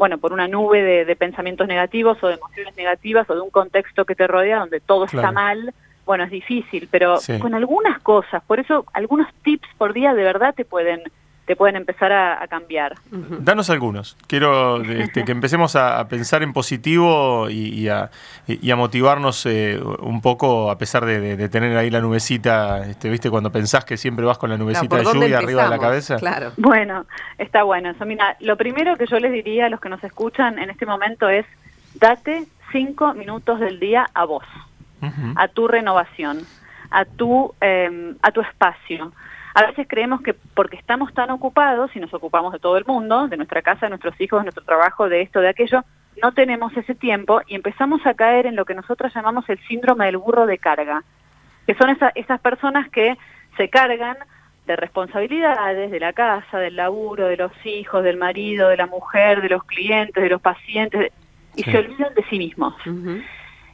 bueno, 0.00 0.16
por 0.16 0.32
una 0.32 0.48
nube 0.48 1.04
de, 1.04 1.14
pensamientos 1.14 1.68
negativos 1.68 2.16
o 2.22 2.28
de 2.28 2.36
emociones 2.36 2.74
negativas 2.74 3.28
o 3.28 3.34
de 3.34 3.42
un 3.42 3.50
contexto 3.50 4.06
que 4.06 4.14
te 4.14 4.26
rodea 4.26 4.60
donde 4.60 4.80
todo 4.80 5.04
está 5.04 5.30
mal, 5.30 5.74
bueno, 6.06 6.24
es 6.24 6.30
difícil, 6.30 6.88
pero 6.90 7.18
con 7.38 7.52
algunas 7.52 8.00
cosas, 8.00 8.42
por 8.46 8.58
eso 8.58 8.86
algunos 8.94 9.28
tips 9.42 9.68
por 9.76 9.92
día 9.92 10.14
de 10.14 10.22
verdad 10.22 10.54
te 10.54 10.64
pueden 10.64 11.02
te 11.50 11.56
pueden 11.56 11.74
empezar 11.74 12.12
a, 12.12 12.46
cambiar. 12.46 12.94
Danos 13.10 13.70
algunos. 13.70 14.16
Quiero 14.28 14.80
este, 14.82 15.24
que 15.26 15.32
empecemos 15.32 15.74
a, 15.74 16.06
pensar 16.06 16.44
en 16.44 16.52
positivo 16.52 17.50
y, 17.50 17.88
a, 17.88 18.08
motivarnos 18.76 19.46
eh, 19.46 19.76
un 19.98 20.20
poco, 20.20 20.70
a 20.70 20.78
pesar 20.78 21.04
de, 21.04 21.48
tener 21.48 21.76
ahí 21.76 21.90
la 21.90 22.00
nubecita, 22.00 22.86
este, 22.88 23.10
¿viste? 23.10 23.30
Cuando 23.30 23.50
pensás 23.50 23.84
que 23.84 23.96
siempre 23.96 24.24
vas 24.24 24.38
con 24.38 24.48
la 24.48 24.56
nubecita 24.56 24.98
de 24.98 25.02
lluvia 25.02 25.38
arriba 25.38 25.64
de 25.64 25.70
la 25.70 25.78
cabeza. 25.80 26.18
Claro. 26.18 26.52
Bueno, 26.56 27.04
está 27.36 27.64
bueno 27.64 27.90
eso. 27.90 28.06
Mira, 28.06 28.36
lo 28.38 28.56
primero 28.56 28.96
que 28.96 29.06
yo 29.06 29.18
les 29.18 29.32
diría 29.32 29.66
a 29.66 29.70
los 29.70 29.80
que 29.80 29.88
nos 29.88 30.04
escuchan 30.04 30.56
en 30.56 30.70
este 30.70 30.86
momento 30.86 31.28
es, 31.28 31.46
date 31.96 32.44
cinco 32.70 33.12
minutos 33.14 33.58
del 33.58 33.80
día 33.80 34.08
a 34.14 34.24
vos, 34.24 34.44
a 35.34 35.48
tu 35.48 35.66
renovación, 35.66 36.46
a 36.92 37.04
tu, 37.06 37.52
eh, 37.60 38.14
a 38.22 38.30
tu 38.30 38.40
espacio 38.40 39.10
a 39.54 39.66
veces 39.66 39.86
creemos 39.88 40.22
que 40.22 40.34
porque 40.34 40.76
estamos 40.76 41.12
tan 41.12 41.30
ocupados 41.30 41.94
y 41.94 42.00
nos 42.00 42.12
ocupamos 42.14 42.52
de 42.52 42.58
todo 42.58 42.76
el 42.76 42.84
mundo, 42.84 43.28
de 43.28 43.36
nuestra 43.36 43.62
casa, 43.62 43.86
de 43.86 43.90
nuestros 43.90 44.20
hijos, 44.20 44.40
de 44.40 44.44
nuestro 44.44 44.64
trabajo, 44.64 45.08
de 45.08 45.22
esto, 45.22 45.40
de 45.40 45.48
aquello, 45.48 45.84
no 46.22 46.32
tenemos 46.32 46.76
ese 46.76 46.94
tiempo 46.94 47.40
y 47.46 47.54
empezamos 47.54 48.04
a 48.06 48.14
caer 48.14 48.46
en 48.46 48.56
lo 48.56 48.64
que 48.64 48.74
nosotros 48.74 49.12
llamamos 49.14 49.48
el 49.48 49.58
síndrome 49.66 50.06
del 50.06 50.18
burro 50.18 50.46
de 50.46 50.58
carga, 50.58 51.02
que 51.66 51.74
son 51.74 51.96
esas 52.14 52.40
personas 52.40 52.88
que 52.90 53.16
se 53.56 53.68
cargan 53.68 54.16
de 54.66 54.76
responsabilidades 54.76 55.90
de 55.90 56.00
la 56.00 56.12
casa, 56.12 56.58
del 56.58 56.76
laburo, 56.76 57.26
de 57.26 57.36
los 57.36 57.52
hijos, 57.64 58.04
del 58.04 58.16
marido, 58.16 58.68
de 58.68 58.76
la 58.76 58.86
mujer, 58.86 59.42
de 59.42 59.48
los 59.48 59.64
clientes, 59.64 60.22
de 60.22 60.28
los 60.28 60.40
pacientes, 60.40 61.12
y 61.56 61.64
se 61.64 61.78
olvidan 61.78 62.14
de 62.14 62.24
sí 62.30 62.38
mismos. 62.38 62.74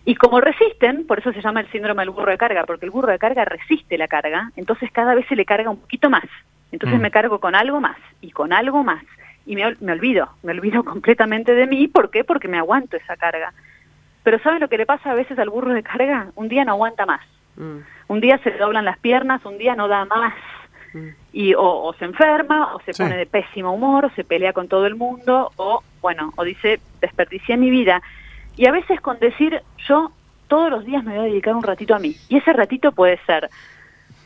Y 0.06 0.14
como 0.14 0.40
resisten, 0.40 1.04
por 1.04 1.18
eso 1.18 1.32
se 1.32 1.42
llama 1.42 1.60
el 1.60 1.70
síndrome 1.72 2.02
del 2.02 2.10
burro 2.10 2.30
de 2.30 2.38
carga, 2.38 2.64
porque 2.64 2.86
el 2.86 2.92
burro 2.92 3.10
de 3.10 3.18
carga 3.18 3.44
resiste 3.44 3.98
la 3.98 4.06
carga, 4.06 4.52
entonces 4.54 4.90
cada 4.92 5.16
vez 5.16 5.26
se 5.26 5.34
le 5.34 5.44
carga 5.44 5.68
un 5.68 5.80
poquito 5.80 6.08
más. 6.08 6.24
Entonces 6.70 6.98
mm. 6.98 7.02
me 7.02 7.10
cargo 7.10 7.40
con 7.40 7.56
algo 7.56 7.80
más 7.80 7.96
y 8.20 8.30
con 8.30 8.52
algo 8.52 8.84
más. 8.84 9.02
Y 9.46 9.56
me, 9.56 9.74
me 9.80 9.92
olvido, 9.92 10.30
me 10.44 10.52
olvido 10.52 10.84
completamente 10.84 11.54
de 11.54 11.66
mí. 11.66 11.88
¿Por 11.88 12.10
qué? 12.10 12.22
Porque 12.22 12.46
me 12.46 12.56
aguanto 12.56 12.96
esa 12.96 13.16
carga. 13.16 13.52
Pero 14.22 14.38
¿saben 14.38 14.60
lo 14.60 14.68
que 14.68 14.78
le 14.78 14.86
pasa 14.86 15.10
a 15.10 15.14
veces 15.14 15.38
al 15.40 15.50
burro 15.50 15.72
de 15.72 15.82
carga? 15.82 16.28
Un 16.36 16.48
día 16.48 16.64
no 16.64 16.72
aguanta 16.72 17.04
más. 17.04 17.26
Mm. 17.56 17.78
Un 18.06 18.20
día 18.20 18.38
se 18.38 18.50
le 18.50 18.58
doblan 18.58 18.84
las 18.84 18.98
piernas, 18.98 19.44
un 19.44 19.58
día 19.58 19.74
no 19.74 19.88
da 19.88 20.04
más. 20.04 20.34
Mm. 20.94 21.08
Y 21.32 21.54
o, 21.58 21.92
se 21.98 22.04
enferma, 22.04 22.76
o 22.76 22.80
se 22.82 22.92
pone 22.92 23.16
de 23.16 23.26
pésimo 23.26 23.72
humor, 23.72 24.04
o 24.04 24.10
se 24.10 24.22
pelea 24.22 24.52
con 24.52 24.68
todo 24.68 24.86
el 24.86 24.94
mundo, 24.94 25.50
o 25.56 25.82
bueno, 26.00 26.32
o 26.36 26.44
dice, 26.44 26.78
desperdicié 27.00 27.56
mi 27.56 27.70
vida. 27.70 28.00
Y 28.56 28.66
a 28.66 28.72
veces 28.72 29.00
con 29.00 29.18
decir, 29.18 29.62
yo 29.86 30.10
todos 30.48 30.70
los 30.70 30.84
días 30.84 31.04
me 31.04 31.16
voy 31.16 31.26
a 31.26 31.30
dedicar 31.30 31.54
un 31.54 31.62
ratito 31.62 31.94
a 31.94 31.98
mí. 31.98 32.16
Y 32.28 32.38
ese 32.38 32.52
ratito 32.52 32.92
puede 32.92 33.18
ser, 33.26 33.50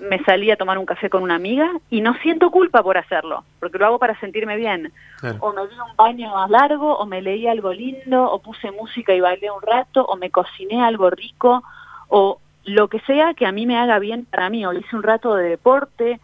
me 0.00 0.22
salí 0.24 0.50
a 0.50 0.56
tomar 0.56 0.78
un 0.78 0.86
café 0.86 1.10
con 1.10 1.22
una 1.22 1.34
amiga 1.34 1.70
y 1.90 2.00
no 2.00 2.14
siento 2.22 2.50
culpa 2.50 2.82
por 2.82 2.96
hacerlo, 2.96 3.44
porque 3.58 3.78
lo 3.78 3.86
hago 3.86 3.98
para 3.98 4.18
sentirme 4.20 4.56
bien. 4.56 4.92
O 5.40 5.52
me 5.52 5.62
di 5.62 5.74
un 5.74 5.96
baño 5.96 6.30
más 6.34 6.50
largo, 6.50 6.96
o 6.96 7.06
me 7.06 7.20
leí 7.20 7.46
algo 7.46 7.72
lindo, 7.72 8.30
o 8.30 8.40
puse 8.40 8.70
música 8.70 9.14
y 9.14 9.20
bailé 9.20 9.50
un 9.50 9.62
rato, 9.62 10.04
o 10.04 10.16
me 10.16 10.30
cociné 10.30 10.82
algo 10.82 11.10
rico, 11.10 11.62
o 12.08 12.40
lo 12.64 12.88
que 12.88 13.00
sea 13.00 13.34
que 13.34 13.46
a 13.46 13.52
mí 13.52 13.66
me 13.66 13.78
haga 13.78 13.98
bien 13.98 14.24
para 14.24 14.48
mí, 14.48 14.64
o 14.64 14.72
hice 14.72 14.96
un 14.96 15.02
rato 15.02 15.34
de 15.34 15.48
deporte, 15.48 16.20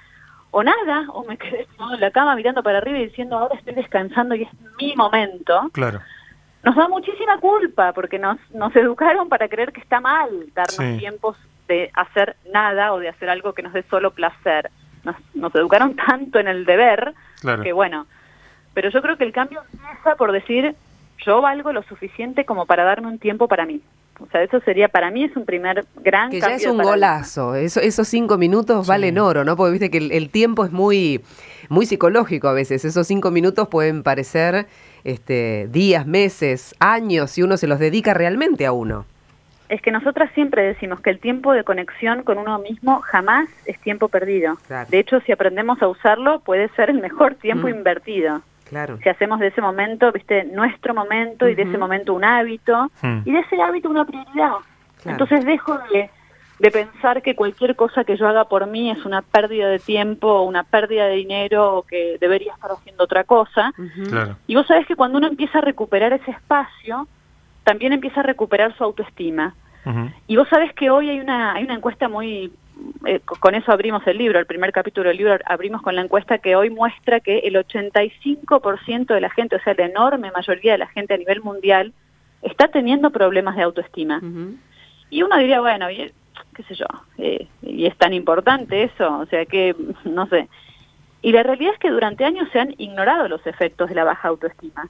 o 0.50 0.62
nada, 0.62 1.06
o 1.12 1.25
me 1.25 1.36
quedé 1.36 1.66
en 1.92 2.00
la 2.00 2.10
cama 2.10 2.34
mirando 2.34 2.62
para 2.62 2.78
arriba 2.78 2.98
y 2.98 3.06
diciendo, 3.06 3.36
ahora 3.36 3.56
estoy 3.56 3.75
descansando 3.75 4.34
y 4.34 4.44
es 4.44 4.48
mi 4.78 4.94
momento. 4.96 5.68
Claro 5.72 6.00
nos 6.66 6.75
da 6.75 6.88
muchísima 6.88 7.38
culpa 7.38 7.92
porque 7.92 8.18
nos, 8.18 8.38
nos 8.50 8.75
educaron 8.75 9.28
para 9.28 9.49
creer 9.49 9.73
que 9.73 9.80
está 9.80 10.00
mal 10.00 10.28
darnos 10.52 10.99
tiempos 10.99 11.37
de 11.68 11.92
hacer 11.94 12.35
nada 12.52 12.92
o 12.92 12.99
de 12.99 13.08
hacer 13.08 13.30
algo 13.30 13.52
que 13.52 13.62
nos 13.62 13.73
dé 13.73 13.85
solo 13.85 14.11
placer. 14.11 14.68
Nos, 15.04 15.14
nos 15.32 15.54
educaron 15.54 15.94
tanto 15.94 16.40
en 16.40 16.49
el 16.49 16.64
deber 16.64 17.14
que 17.62 17.73
bueno, 17.73 18.08
pero 18.75 18.90
yo 18.90 19.00
creo 19.00 19.16
que 19.16 19.23
el 19.23 19.32
cambio 19.32 19.62
empieza 19.73 20.16
por 20.16 20.32
decir 20.32 20.75
yo 21.25 21.40
valgo 21.40 21.73
lo 21.73 21.85
suficiente 21.85 22.44
como 22.44 22.66
para 22.66 22.82
darme 22.82 23.06
un 23.06 23.20
tiempo 23.20 23.46
para 23.46 23.64
mí. 23.64 23.80
O 24.18 24.26
sea, 24.32 24.42
eso 24.42 24.58
sería 24.61 24.88
para 24.88 25.11
mí 25.11 25.23
es 25.25 25.37
un 25.37 25.44
primer 25.44 25.85
gran 25.96 26.30
Que 26.30 26.40
ya 26.40 26.54
es 26.54 26.66
un 26.66 26.78
golazo. 26.78 27.54
Eso, 27.54 27.80
esos 27.80 28.08
cinco 28.08 28.38
minutos 28.38 28.88
valen 28.88 29.18
oro, 29.18 29.44
¿no? 29.44 29.56
Porque 29.56 29.73
viste 29.73 29.90
que 29.90 29.99
el, 29.99 30.30
tiempo 30.30 30.64
es 30.64 30.73
muy, 30.73 31.20
muy 31.68 31.87
psicológico 31.87 32.49
a 32.49 32.54
veces. 32.54 32.85
Esos 32.85 33.06
cinco 33.06 33.30
minutos 33.30 33.68
pueden 33.68 34.02
parecer 34.02 34.66
este, 35.06 35.68
días, 35.68 36.04
meses, 36.04 36.75
años, 36.80 37.30
si 37.30 37.42
uno 37.44 37.56
se 37.56 37.68
los 37.68 37.78
dedica 37.78 38.12
realmente 38.12 38.66
a 38.66 38.72
uno. 38.72 39.06
Es 39.68 39.80
que 39.80 39.92
nosotras 39.92 40.30
siempre 40.34 40.62
decimos 40.62 41.00
que 41.00 41.10
el 41.10 41.20
tiempo 41.20 41.52
de 41.52 41.62
conexión 41.62 42.25
con 42.25 42.38
uno 42.38 42.58
mismo 42.58 43.00
jamás 43.02 43.48
es 43.66 43.78
tiempo 43.80 44.08
perdido. 44.08 44.58
De 44.88 44.98
hecho, 44.98 45.20
si 45.20 45.30
aprendemos 45.30 45.80
a 45.80 45.86
usarlo, 45.86 46.40
puede 46.40 46.68
ser 46.70 46.90
el 46.90 47.00
mejor 47.00 47.36
tiempo 47.36 47.68
mm. 47.68 47.70
invertido. 47.70 48.42
Claro. 48.68 48.98
Si 49.00 49.08
hacemos 49.08 49.38
de 49.38 49.48
ese 49.48 49.60
momento, 49.60 50.10
viste, 50.10 50.42
nuestro 50.44 50.92
momento 50.92 51.48
y 51.48 51.54
de 51.54 51.62
ese 51.62 51.78
momento 51.78 52.12
un 52.12 52.25
hábito 52.25 52.90
hmm. 53.00 53.20
y 53.25 53.30
de 53.30 53.38
ese 53.38 53.62
hábito 53.62 53.88
una 53.88 54.04
prioridad. 54.04 54.54
Entonces 55.04 55.44
dejo 55.44 55.78
de, 55.92 56.10
de, 56.58 56.70
pensar 56.70 57.22
que 57.22 57.34
cualquier 57.34 57.76
cosa 57.76 58.04
que 58.04 58.16
yo 58.16 58.26
haga 58.26 58.44
por 58.44 58.66
mí 58.66 58.90
es 58.90 59.04
una 59.04 59.22
pérdida 59.22 59.68
de 59.68 59.78
tiempo 59.78 60.28
o 60.28 60.42
una 60.42 60.64
pérdida 60.64 61.06
de 61.06 61.16
dinero 61.16 61.76
o 61.76 61.82
que 61.82 62.16
debería 62.20 62.52
estar 62.54 62.70
haciendo 62.70 63.04
otra 63.04 63.25
cosa. 63.25 63.72
Y 64.46 64.54
vos 64.54 64.66
sabés 64.66 64.86
que 64.86 64.96
cuando 64.96 65.18
uno 65.18 65.26
empieza 65.26 65.58
a 65.58 65.62
recuperar 65.62 66.12
ese 66.12 66.30
espacio, 66.30 67.08
también 67.64 67.92
empieza 67.92 68.20
a 68.20 68.25
recuperar 68.25 68.76
su 68.76 68.84
autoestima. 68.84 69.54
Y 70.26 70.36
vos 70.36 70.48
sabés 70.48 70.72
que 70.75 70.90
hoy 70.90 71.10
hay 71.10 71.20
una, 71.20 71.54
hay 71.54 71.64
una 71.64 71.75
encuesta 71.75 72.08
muy 72.08 72.52
eh, 73.06 73.20
con 73.20 73.54
eso 73.54 73.72
abrimos 73.72 74.06
el 74.06 74.18
libro, 74.18 74.38
el 74.38 74.46
primer 74.46 74.70
capítulo 74.70 75.08
del 75.08 75.16
libro 75.16 75.38
abrimos 75.46 75.80
con 75.80 75.96
la 75.96 76.02
encuesta 76.02 76.38
que 76.38 76.56
hoy 76.56 76.68
muestra 76.68 77.20
que 77.20 77.38
el 77.38 77.54
85% 77.54 79.06
de 79.06 79.20
la 79.20 79.30
gente, 79.30 79.56
o 79.56 79.60
sea, 79.60 79.75
la 79.75 79.86
enorme 79.86 80.30
mayoría 80.30 80.72
de 80.72 80.78
la 80.78 80.86
gente 80.88 81.14
a 81.14 81.16
nivel 81.16 81.40
mundial, 81.40 81.94
está 82.42 82.68
teniendo 82.68 83.10
problemas 83.10 83.56
de 83.56 83.62
autoestima. 83.62 84.20
Y 85.08 85.22
uno 85.22 85.38
diría, 85.38 85.60
bueno, 85.60 85.86
qué 86.56 86.62
sé 86.62 86.75
yo, 86.75 86.86
eh, 87.18 87.46
y 87.62 87.86
es 87.86 87.96
tan 87.96 88.14
importante 88.14 88.82
eso, 88.82 89.18
o 89.18 89.26
sea 89.26 89.44
que, 89.44 89.76
no 90.04 90.26
sé. 90.26 90.48
Y 91.22 91.32
la 91.32 91.42
realidad 91.42 91.75
es 91.75 91.78
que 91.78 91.90
durante 91.90 92.25
años 92.25 92.48
se 92.52 92.60
han 92.60 92.75
ignorado 92.78 93.28
los 93.28 93.46
efectos 93.46 93.88
de 93.88 93.96
la 93.96 94.04
baja 94.04 94.28
autoestima. 94.28 94.86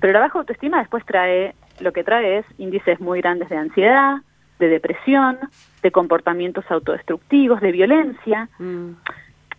Pero 0.00 0.12
la 0.12 0.20
baja 0.20 0.38
autoestima 0.38 0.80
después 0.80 1.04
trae, 1.06 1.54
lo 1.78 1.92
que 1.92 2.02
trae 2.02 2.38
es 2.38 2.46
índices 2.58 2.98
muy 3.00 3.20
grandes 3.20 3.48
de 3.48 3.58
ansiedad, 3.58 4.16
de 4.58 4.68
depresión, 4.68 5.38
de 5.82 5.92
comportamientos 5.92 6.64
autodestructivos, 6.68 7.60
de 7.60 7.70
violencia. 7.70 8.48
Mm. 8.58 8.90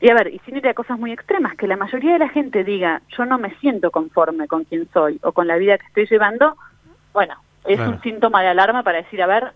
Y 0.02 0.10
a 0.10 0.14
ver, 0.14 0.34
y 0.34 0.40
sin 0.40 0.58
ir 0.58 0.68
a 0.68 0.74
cosas 0.74 1.00
muy 1.00 1.12
extremas, 1.12 1.56
que 1.56 1.68
la 1.68 1.78
mayoría 1.78 2.14
de 2.14 2.20
la 2.20 2.30
gente 2.30 2.64
diga, 2.64 3.02
yo 3.18 3.26
no 3.26 3.38
me 3.38 3.56
siento 3.56 3.92
conforme 3.92 4.48
con 4.48 4.66
quien 4.66 4.90
soy 4.92 5.20
o 5.24 5.32
con 5.32 5.48
la 5.48 5.56
vida 5.56 5.78
que 5.78 5.86
estoy 5.88 6.08
llevando, 6.08 6.58
bueno, 7.14 7.36
es 7.66 7.80
un 7.80 8.02
síntoma 8.02 8.42
de 8.42 8.50
alarma 8.50 8.84
para 8.84 9.00
decir, 9.00 9.22
a 9.22 9.28
ver, 9.28 9.54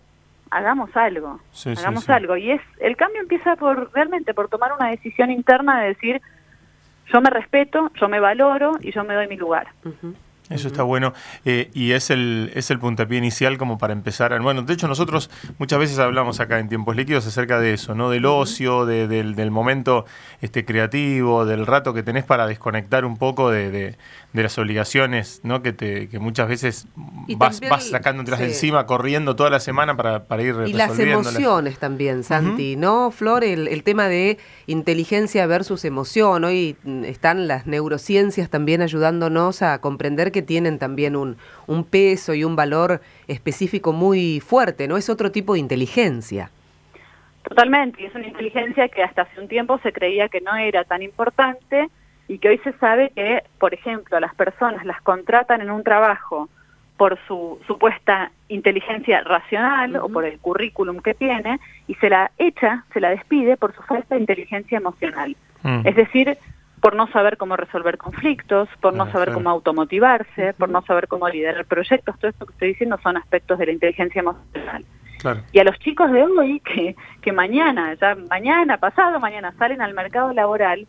hagamos 0.54 0.96
algo, 0.96 1.40
hagamos 1.66 2.08
algo. 2.08 2.36
Y 2.36 2.52
es 2.52 2.60
el 2.78 2.96
cambio 2.96 3.20
empieza 3.20 3.56
por 3.56 3.92
realmente 3.92 4.34
por 4.34 4.48
tomar 4.48 4.72
una 4.72 4.88
decisión 4.90 5.30
interna 5.30 5.80
de 5.80 5.88
decir, 5.88 6.22
yo 7.12 7.20
me 7.20 7.30
respeto, 7.30 7.90
yo 8.00 8.08
me 8.08 8.20
valoro 8.20 8.72
y 8.80 8.92
yo 8.92 9.04
me 9.04 9.14
doy 9.14 9.26
mi 9.26 9.36
lugar. 9.36 9.66
Eso 10.50 10.68
está 10.68 10.82
bueno 10.82 11.14
eh, 11.46 11.70
y 11.72 11.92
es 11.92 12.10
el, 12.10 12.52
es 12.54 12.70
el 12.70 12.78
puntapié 12.78 13.16
inicial 13.16 13.56
como 13.56 13.78
para 13.78 13.94
empezar. 13.94 14.38
Bueno, 14.42 14.62
de 14.62 14.74
hecho 14.74 14.86
nosotros 14.88 15.30
muchas 15.58 15.78
veces 15.78 15.98
hablamos 15.98 16.38
acá 16.38 16.58
en 16.58 16.68
Tiempos 16.68 16.96
Líquidos 16.96 17.26
acerca 17.26 17.58
de 17.60 17.72
eso, 17.72 17.94
¿no? 17.94 18.10
Del 18.10 18.26
ocio, 18.26 18.84
del, 18.84 19.34
del, 19.34 19.50
momento 19.50 20.04
este, 20.42 20.66
creativo, 20.66 21.46
del 21.46 21.64
rato 21.66 21.94
que 21.94 22.02
tenés 22.02 22.24
para 22.24 22.46
desconectar 22.46 23.06
un 23.06 23.16
poco 23.16 23.50
de, 23.50 23.96
de 24.34 24.42
las 24.42 24.58
obligaciones, 24.58 25.40
¿no? 25.44 25.62
Que, 25.62 25.72
te, 25.72 26.08
que 26.08 26.18
muchas 26.18 26.48
veces 26.48 26.88
vas, 27.36 27.60
vas 27.60 27.88
sacando 27.88 28.24
de 28.24 28.44
encima, 28.44 28.84
corriendo 28.84 29.36
toda 29.36 29.48
la 29.48 29.60
semana 29.60 29.96
para, 29.96 30.24
para 30.24 30.42
ir 30.42 30.56
Y 30.66 30.72
las 30.72 30.98
emociones 30.98 31.78
también, 31.78 32.24
Santi, 32.24 32.74
¿no, 32.74 33.12
Flor? 33.12 33.44
El, 33.44 33.68
el, 33.68 33.84
tema 33.84 34.08
de 34.08 34.38
inteligencia 34.66 35.46
versus 35.46 35.84
emoción. 35.84 36.42
Hoy 36.42 36.76
están 37.04 37.46
las 37.46 37.66
neurociencias 37.66 38.50
también 38.50 38.82
ayudándonos 38.82 39.62
a 39.62 39.80
comprender 39.80 40.32
que 40.34 40.42
tienen 40.42 40.78
también 40.78 41.16
un, 41.16 41.38
un 41.66 41.84
peso 41.84 42.34
y 42.34 42.44
un 42.44 42.56
valor 42.56 43.00
específico 43.26 43.94
muy 43.94 44.40
fuerte, 44.40 44.86
¿no? 44.86 44.98
Es 44.98 45.08
otro 45.08 45.32
tipo 45.32 45.54
de 45.54 45.60
inteligencia. 45.60 46.50
Totalmente, 47.42 48.02
y 48.02 48.06
es 48.06 48.14
una 48.14 48.26
inteligencia 48.26 48.88
que 48.88 49.02
hasta 49.02 49.22
hace 49.22 49.40
un 49.40 49.48
tiempo 49.48 49.78
se 49.82 49.92
creía 49.92 50.28
que 50.28 50.42
no 50.42 50.54
era 50.56 50.84
tan 50.84 51.02
importante, 51.02 51.88
y 52.28 52.38
que 52.38 52.48
hoy 52.48 52.58
se 52.58 52.72
sabe 52.74 53.10
que, 53.14 53.42
por 53.58 53.74
ejemplo, 53.74 54.18
las 54.18 54.34
personas 54.34 54.84
las 54.84 55.00
contratan 55.02 55.60
en 55.60 55.70
un 55.70 55.82
trabajo 55.82 56.48
por 56.96 57.18
su 57.26 57.58
supuesta 57.66 58.30
inteligencia 58.48 59.22
racional 59.22 59.96
o 59.96 60.08
por 60.08 60.24
el 60.24 60.38
currículum 60.38 61.00
que 61.00 61.12
tiene 61.12 61.58
y 61.88 61.94
se 61.96 62.08
la 62.08 62.30
echa, 62.38 62.84
se 62.92 63.00
la 63.00 63.10
despide 63.10 63.56
por 63.56 63.74
su 63.74 63.82
falta 63.82 64.14
de 64.14 64.20
inteligencia 64.20 64.78
emocional. 64.78 65.36
Mm. 65.62 65.86
Es 65.86 65.96
decir, 65.96 66.38
por 66.84 66.96
no 66.96 67.06
saber 67.06 67.38
cómo 67.38 67.56
resolver 67.56 67.96
conflictos, 67.96 68.68
por 68.82 68.92
no 68.92 69.04
ah, 69.04 69.10
saber 69.10 69.32
cómo 69.32 69.48
automotivarse, 69.48 70.52
por 70.52 70.68
no 70.68 70.82
saber 70.82 71.08
cómo 71.08 71.26
liderar 71.30 71.64
proyectos. 71.64 72.18
Todo 72.18 72.30
esto 72.30 72.44
que 72.44 72.52
estoy 72.52 72.68
diciendo 72.68 72.98
son 73.02 73.16
aspectos 73.16 73.58
de 73.58 73.64
la 73.64 73.72
inteligencia 73.72 74.20
emocional. 74.20 74.84
Y 75.52 75.60
a 75.60 75.64
los 75.64 75.78
chicos 75.78 76.12
de 76.12 76.22
hoy 76.22 76.60
que, 76.60 76.94
que 77.22 77.32
mañana, 77.32 77.94
ya 77.94 78.14
mañana, 78.28 78.76
pasado 78.76 79.18
mañana, 79.18 79.54
salen 79.58 79.80
al 79.80 79.94
mercado 79.94 80.34
laboral 80.34 80.86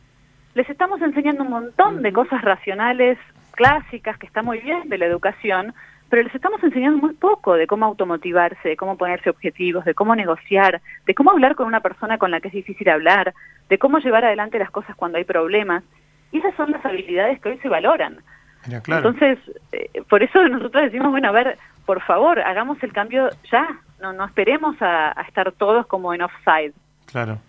les 0.53 0.69
estamos 0.69 1.01
enseñando 1.01 1.43
un 1.43 1.49
montón 1.49 2.01
de 2.01 2.11
cosas 2.11 2.41
racionales 2.41 3.17
clásicas 3.51 4.17
que 4.17 4.27
está 4.27 4.41
muy 4.41 4.59
bien 4.59 4.89
de 4.89 4.97
la 4.97 5.05
educación, 5.05 5.73
pero 6.15 6.23
les 6.23 6.35
estamos 6.35 6.63
enseñando 6.63 6.99
muy 6.99 7.13
poco 7.13 7.55
de 7.55 7.67
cómo 7.67 7.85
automotivarse, 7.85 8.69
de 8.69 8.77
cómo 8.77 8.97
ponerse 8.97 9.29
objetivos, 9.29 9.83
de 9.83 9.93
cómo 9.93 10.15
negociar, 10.15 10.81
de 11.05 11.13
cómo 11.13 11.31
hablar 11.31 11.55
con 11.55 11.67
una 11.67 11.81
persona 11.81 12.17
con 12.17 12.31
la 12.31 12.39
que 12.39 12.47
es 12.47 12.53
difícil 12.53 12.87
hablar, 12.87 13.33
de 13.67 13.77
cómo 13.77 13.97
llevar 13.99 14.23
adelante 14.23 14.57
las 14.57 14.71
cosas 14.71 14.95
cuando 14.95 15.17
hay 15.17 15.25
problemas. 15.25 15.83
Y 16.31 16.37
esas 16.37 16.55
son 16.55 16.71
las 16.71 16.85
habilidades 16.85 17.41
que 17.41 17.49
hoy 17.49 17.57
se 17.57 17.67
valoran. 17.67 18.19
Entonces, 18.65 19.39
eh, 19.73 19.89
por 20.09 20.23
eso 20.23 20.41
nosotros 20.47 20.85
decimos, 20.85 21.11
bueno, 21.11 21.27
a 21.27 21.33
ver, 21.33 21.57
por 21.85 22.01
favor, 22.01 22.39
hagamos 22.39 22.81
el 22.81 22.93
cambio 22.93 23.29
ya, 23.51 23.81
no, 24.01 24.13
no 24.13 24.23
esperemos 24.23 24.77
a 24.79 25.21
estar 25.27 25.51
todos 25.51 25.85
como 25.85 26.13
en 26.13 26.21
offside. 26.21 26.71
Claro. 27.07 27.39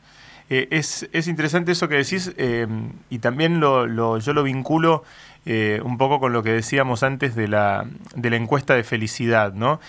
Eh, 0.51 0.67
es, 0.71 1.09
es, 1.13 1.27
interesante 1.27 1.73
eso 1.73 1.89
que 1.89 1.97
decís 1.97 2.33
eh, 2.37 2.69
y 3.11 3.19
también 3.19 3.59
lo, 3.59 3.87
lo, 3.87 4.19
yo 4.19 4.33
lo 4.33 4.45
vinculo 4.45 5.03
eh, 5.47 5.81
un 5.85 5.97
poco 5.97 6.21
con 6.21 6.33
lo 6.33 6.43
que 6.43 6.51
decíamos 6.51 7.03
antes 7.03 7.35
de 7.35 7.49
la, 7.49 7.87
de 8.15 8.31
la 8.31 8.37
encuesta 8.37 8.75
de 8.75 8.85
felicidad. 8.85 9.53
¿no? 9.55 9.81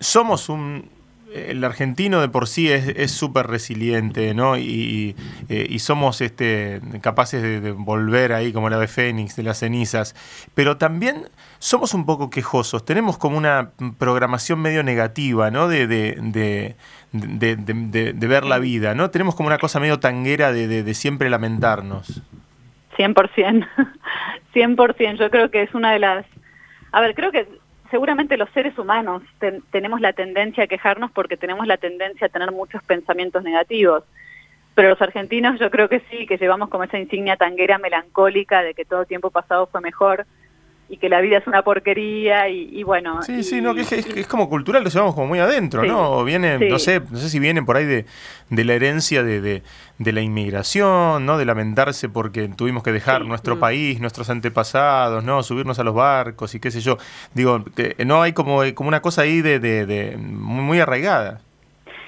somos 0.00 0.48
un, 0.48 0.90
el 1.34 1.64
argentino 1.64 2.20
de 2.20 2.28
por 2.28 2.46
sí 2.46 2.68
es 2.70 3.10
súper 3.10 3.46
resiliente, 3.46 4.34
¿no? 4.34 4.56
Y, 4.56 5.16
y, 5.48 5.78
somos 5.78 6.20
este, 6.20 6.80
capaces 7.00 7.42
de, 7.42 7.72
volver 7.72 8.32
ahí 8.32 8.52
como 8.52 8.68
la 8.70 8.78
de 8.78 8.88
Fénix, 8.88 9.36
de 9.36 9.42
las 9.42 9.58
cenizas. 9.58 10.14
Pero 10.54 10.76
también 10.76 11.28
somos 11.58 11.94
un 11.94 12.06
poco 12.06 12.30
quejosos, 12.30 12.84
tenemos 12.84 13.18
como 13.18 13.38
una 13.38 13.70
programación 13.98 14.60
medio 14.60 14.82
negativa, 14.82 15.50
¿no? 15.50 15.68
De, 15.68 15.86
de, 15.86 16.74
de 17.12 18.26
ver 18.26 18.44
la 18.44 18.58
vida, 18.58 18.94
¿no? 18.94 19.10
Tenemos 19.10 19.34
como 19.34 19.46
una 19.46 19.58
cosa 19.58 19.80
medio 19.80 20.00
tanguera 20.00 20.52
de, 20.52 20.94
siempre 20.94 21.30
lamentarnos. 21.30 22.22
100%, 23.02 23.66
100%. 24.54 25.14
Yo 25.18 25.30
creo 25.30 25.50
que 25.50 25.62
es 25.62 25.74
una 25.74 25.92
de 25.92 25.98
las... 25.98 26.26
A 26.92 27.00
ver, 27.00 27.14
creo 27.14 27.32
que 27.32 27.46
seguramente 27.90 28.36
los 28.36 28.50
seres 28.50 28.78
humanos 28.78 29.22
tenemos 29.70 30.00
la 30.00 30.12
tendencia 30.12 30.64
a 30.64 30.66
quejarnos 30.66 31.10
porque 31.10 31.36
tenemos 31.36 31.66
la 31.66 31.76
tendencia 31.76 32.26
a 32.26 32.30
tener 32.30 32.50
muchos 32.52 32.82
pensamientos 32.84 33.42
negativos. 33.42 34.04
Pero 34.74 34.88
los 34.88 35.02
argentinos 35.02 35.60
yo 35.60 35.70
creo 35.70 35.88
que 35.88 36.00
sí, 36.10 36.26
que 36.26 36.38
llevamos 36.38 36.70
como 36.70 36.84
esa 36.84 36.98
insignia 36.98 37.36
tanguera 37.36 37.78
melancólica 37.78 38.62
de 38.62 38.74
que 38.74 38.86
todo 38.86 39.04
tiempo 39.04 39.30
pasado 39.30 39.66
fue 39.66 39.80
mejor 39.82 40.26
y 40.92 40.98
que 40.98 41.08
la 41.08 41.22
vida 41.22 41.38
es 41.38 41.46
una 41.46 41.62
porquería 41.62 42.50
y, 42.50 42.82
bueno. 42.82 43.22
Sí, 43.22 43.42
sí, 43.44 43.62
no, 43.62 43.74
que 43.74 43.80
es, 43.80 44.26
como 44.26 44.50
cultural, 44.50 44.84
lo 44.84 44.90
llevamos 44.90 45.14
como 45.14 45.26
muy 45.26 45.38
adentro, 45.38 45.82
¿no? 45.84 46.22
Viene, 46.22 46.58
no 46.58 46.78
sé, 46.78 47.00
no 47.10 47.16
sé 47.16 47.30
si 47.30 47.38
viene 47.38 47.62
por 47.62 47.78
ahí 47.78 47.86
de, 47.86 48.04
de 48.50 48.64
la 48.66 48.74
herencia 48.74 49.22
de, 49.22 49.40
de, 49.40 50.12
la 50.12 50.20
inmigración, 50.20 51.24
¿no? 51.24 51.38
De 51.38 51.46
lamentarse 51.46 52.10
porque 52.10 52.46
tuvimos 52.48 52.82
que 52.82 52.92
dejar 52.92 53.24
nuestro 53.24 53.56
mm. 53.56 53.58
país, 53.58 54.00
nuestros 54.02 54.28
antepasados, 54.28 55.24
¿no? 55.24 55.42
Subirnos 55.42 55.78
a 55.78 55.82
los 55.82 55.94
barcos 55.94 56.54
y 56.54 56.60
qué 56.60 56.70
sé 56.70 56.82
yo. 56.82 56.98
Digo, 57.32 57.64
no 58.04 58.20
hay 58.20 58.34
como, 58.34 58.60
como 58.74 58.88
una 58.88 59.00
cosa 59.00 59.22
ahí 59.22 59.40
de, 59.40 59.60
de, 59.60 60.18
muy 60.18 60.78
arraigada. 60.78 61.40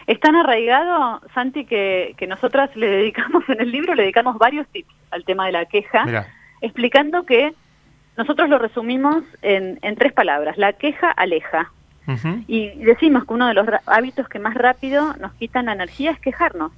Es 0.06 0.20
tan 0.20 0.36
arraigado, 0.36 1.22
Santi, 1.32 1.64
que, 1.64 2.14
que 2.18 2.26
nosotras 2.26 2.68
le 2.76 2.86
dedicamos 2.86 3.44
en 3.48 3.62
el 3.62 3.72
libro, 3.72 3.94
le 3.94 4.02
dedicamos 4.02 4.36
varios 4.36 4.68
tips 4.68 4.92
al 5.10 5.24
tema 5.24 5.46
de 5.46 5.52
la 5.52 5.64
queja, 5.64 6.26
explicando 6.60 7.24
que 7.24 7.54
nosotros 8.16 8.48
lo 8.48 8.58
resumimos 8.58 9.24
en, 9.42 9.78
en 9.82 9.96
tres 9.96 10.12
palabras. 10.12 10.56
La 10.56 10.72
queja 10.72 11.10
aleja. 11.10 11.70
Y 12.46 12.68
decimos 12.84 13.24
que 13.24 13.32
uno 13.32 13.46
de 13.48 13.54
los 13.54 13.66
hábitos 13.86 14.28
que 14.28 14.38
más 14.38 14.52
rápido 14.54 15.14
nos 15.20 15.32
quitan 15.34 15.66
la 15.66 15.72
energía 15.72 16.10
es 16.10 16.20
quejarnos. 16.20 16.70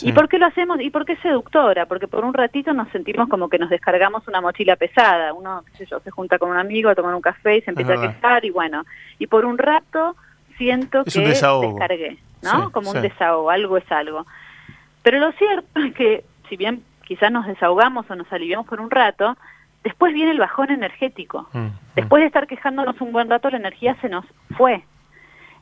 ¿Y 0.00 0.12
por 0.12 0.28
qué 0.28 0.38
lo 0.38 0.46
hacemos? 0.46 0.80
¿Y 0.80 0.90
por 0.90 1.04
qué 1.04 1.14
es 1.14 1.20
seductora? 1.20 1.86
Porque 1.86 2.06
por 2.06 2.24
un 2.24 2.32
ratito 2.32 2.72
nos 2.72 2.88
sentimos 2.90 3.28
como 3.28 3.48
que 3.48 3.58
nos 3.58 3.68
descargamos 3.68 4.28
una 4.28 4.40
mochila 4.40 4.76
pesada. 4.76 5.32
Uno, 5.32 5.64
qué 5.66 5.78
sé 5.78 5.86
yo, 5.86 5.98
se 6.00 6.12
junta 6.12 6.38
con 6.38 6.50
un 6.50 6.56
amigo 6.56 6.88
a 6.88 6.94
tomar 6.94 7.16
un 7.16 7.20
café 7.20 7.56
y 7.56 7.62
se 7.62 7.70
empieza 7.70 7.94
a 7.94 8.00
quejar 8.00 8.44
y 8.44 8.50
bueno. 8.50 8.84
Y 9.18 9.26
por 9.26 9.44
un 9.44 9.58
rato 9.58 10.14
siento 10.56 11.02
Es 11.04 11.14
que 11.14 11.20
descargué, 11.20 12.18
¿no? 12.42 12.66
Sí, 12.66 12.72
Como 12.72 12.92
sí. 12.92 12.96
un 12.98 13.02
desahogo, 13.02 13.50
algo 13.50 13.76
es 13.76 13.90
algo. 13.90 14.24
Pero 15.02 15.18
lo 15.18 15.32
cierto 15.32 15.80
es 15.80 15.94
que, 15.94 16.24
si 16.48 16.56
bien 16.56 16.82
quizás 17.04 17.32
nos 17.32 17.46
desahogamos 17.46 18.08
o 18.08 18.14
nos 18.14 18.30
aliviamos 18.32 18.66
por 18.66 18.80
un 18.80 18.90
rato, 18.90 19.36
después 19.84 20.12
viene 20.14 20.32
el 20.32 20.38
bajón 20.38 20.70
energético. 20.70 21.48
Mm, 21.52 21.58
mm. 21.58 21.72
Después 21.96 22.20
de 22.20 22.26
estar 22.26 22.46
quejándonos 22.46 23.00
un 23.00 23.12
buen 23.12 23.28
rato, 23.28 23.50
la 23.50 23.58
energía 23.58 23.96
se 24.00 24.08
nos 24.08 24.24
fue. 24.56 24.84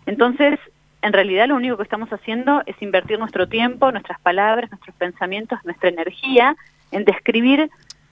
Entonces, 0.07 0.59
en 1.03 1.13
realidad 1.13 1.49
lo 1.49 1.57
único 1.57 1.77
que 1.77 1.83
estamos 1.83 2.13
haciendo 2.13 2.63
es 2.67 2.81
invertir 2.81 3.19
nuestro 3.19 3.49
tiempo, 3.49 3.91
nuestras 3.93 4.21
palabras, 4.21 4.71
nuestros 4.71 4.95
pensamientos, 4.97 5.59
nuestra 5.65 5.89
energía 5.89 6.57
en 6.91 7.05
describir 7.05 7.71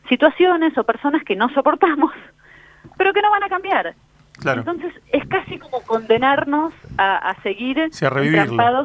situaciones 0.09 0.77
o 0.77 0.85
personas 0.85 1.25
que 1.25 1.37
no 1.37 1.49
soportamos, 1.51 2.13
pero 2.99 3.13
que 3.13 3.23
no 3.23 3.31
van 3.31 3.45
a 3.45 3.49
cambiar. 3.49 3.95
Claro. 4.39 4.61
Entonces, 4.61 4.93
es 5.13 5.27
casi 5.29 5.59
como 5.59 5.81
condenarnos 5.83 6.75
a, 6.99 7.31
a 7.31 7.43
seguir 7.43 7.89
Sí, 7.93 8.05
a 8.05 8.09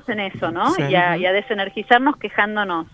en 0.08 0.20
eso, 0.20 0.52
¿no? 0.52 0.70
Sí. 0.72 0.84
Y, 0.84 0.96
a, 0.96 1.18
y 1.18 1.26
a 1.26 1.34
desenergizarnos 1.34 2.18
quejándonos. 2.18 2.86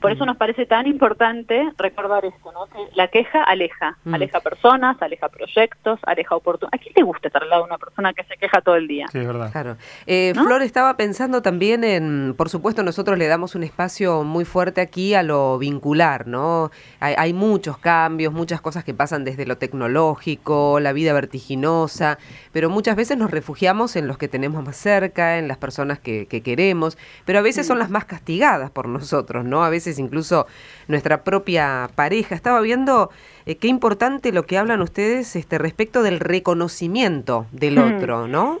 Por 0.00 0.12
eso 0.12 0.24
nos 0.26 0.36
parece 0.36 0.66
tan 0.66 0.86
importante 0.86 1.68
recordar 1.78 2.24
esto, 2.24 2.52
¿no? 2.52 2.66
Que 2.66 2.94
la 2.94 3.08
queja 3.08 3.42
aleja, 3.42 3.96
Mm. 4.04 4.14
aleja 4.14 4.40
personas, 4.40 4.96
aleja 5.02 5.28
proyectos, 5.28 5.98
aleja 6.04 6.34
oportunidades. 6.36 6.80
¿A 6.80 6.82
quién 6.82 6.94
te 6.94 7.02
gusta 7.02 7.28
estar 7.28 7.42
al 7.42 7.50
lado 7.50 7.62
de 7.62 7.68
una 7.68 7.78
persona 7.78 8.12
que 8.12 8.24
se 8.24 8.36
queja 8.36 8.60
todo 8.60 8.76
el 8.76 8.86
día? 8.88 9.06
Sí, 9.10 9.18
es 9.18 9.26
verdad. 9.26 9.50
Claro. 9.52 9.76
Eh, 10.06 10.32
¿No? 10.36 10.44
Flor 10.44 10.62
estaba 10.62 10.96
pensando 10.96 11.42
también 11.42 11.84
en, 11.84 12.34
por 12.36 12.48
supuesto, 12.48 12.82
nosotros 12.82 13.18
le 13.18 13.26
damos 13.26 13.54
un 13.54 13.62
espacio 13.64 14.22
muy 14.24 14.44
fuerte 14.44 14.80
aquí 14.80 15.14
a 15.14 15.22
lo 15.22 15.58
vincular, 15.58 16.26
¿no? 16.26 16.70
Hay, 17.00 17.14
hay 17.18 17.32
muchos 17.32 17.78
cambios, 17.78 18.32
muchas 18.32 18.60
cosas 18.60 18.84
que 18.84 18.94
pasan 18.94 19.24
desde 19.24 19.46
lo 19.46 19.56
tecnológico, 19.58 20.80
la 20.80 20.92
vida 20.92 21.12
vertiginosa, 21.12 22.18
pero 22.52 22.70
muchas 22.70 22.96
veces 22.96 23.16
nos 23.18 23.30
refugiamos 23.30 23.96
en 23.96 24.06
los 24.06 24.18
que 24.18 24.28
tenemos 24.28 24.64
más 24.64 24.76
cerca, 24.76 25.38
en 25.38 25.48
las 25.48 25.56
personas 25.58 25.98
que, 25.98 26.26
que 26.26 26.42
queremos, 26.42 26.96
pero 27.24 27.38
a 27.38 27.42
veces 27.42 27.66
son 27.66 27.78
las 27.78 27.90
más 27.90 28.04
castigadas 28.04 28.70
por 28.70 28.88
nosotros, 28.88 29.44
¿no? 29.48 29.64
A 29.64 29.70
veces 29.70 29.98
incluso 29.98 30.46
nuestra 30.86 31.24
propia 31.24 31.88
pareja. 31.94 32.34
Estaba 32.34 32.60
viendo 32.60 33.10
eh, 33.46 33.56
qué 33.56 33.68
importante 33.68 34.32
lo 34.32 34.44
que 34.44 34.58
hablan 34.58 34.80
ustedes 34.82 35.34
este, 35.36 35.58
respecto 35.58 36.02
del 36.02 36.20
reconocimiento 36.20 37.46
del 37.52 37.78
Mm. 37.78 37.96
otro, 37.96 38.28
¿no? 38.28 38.60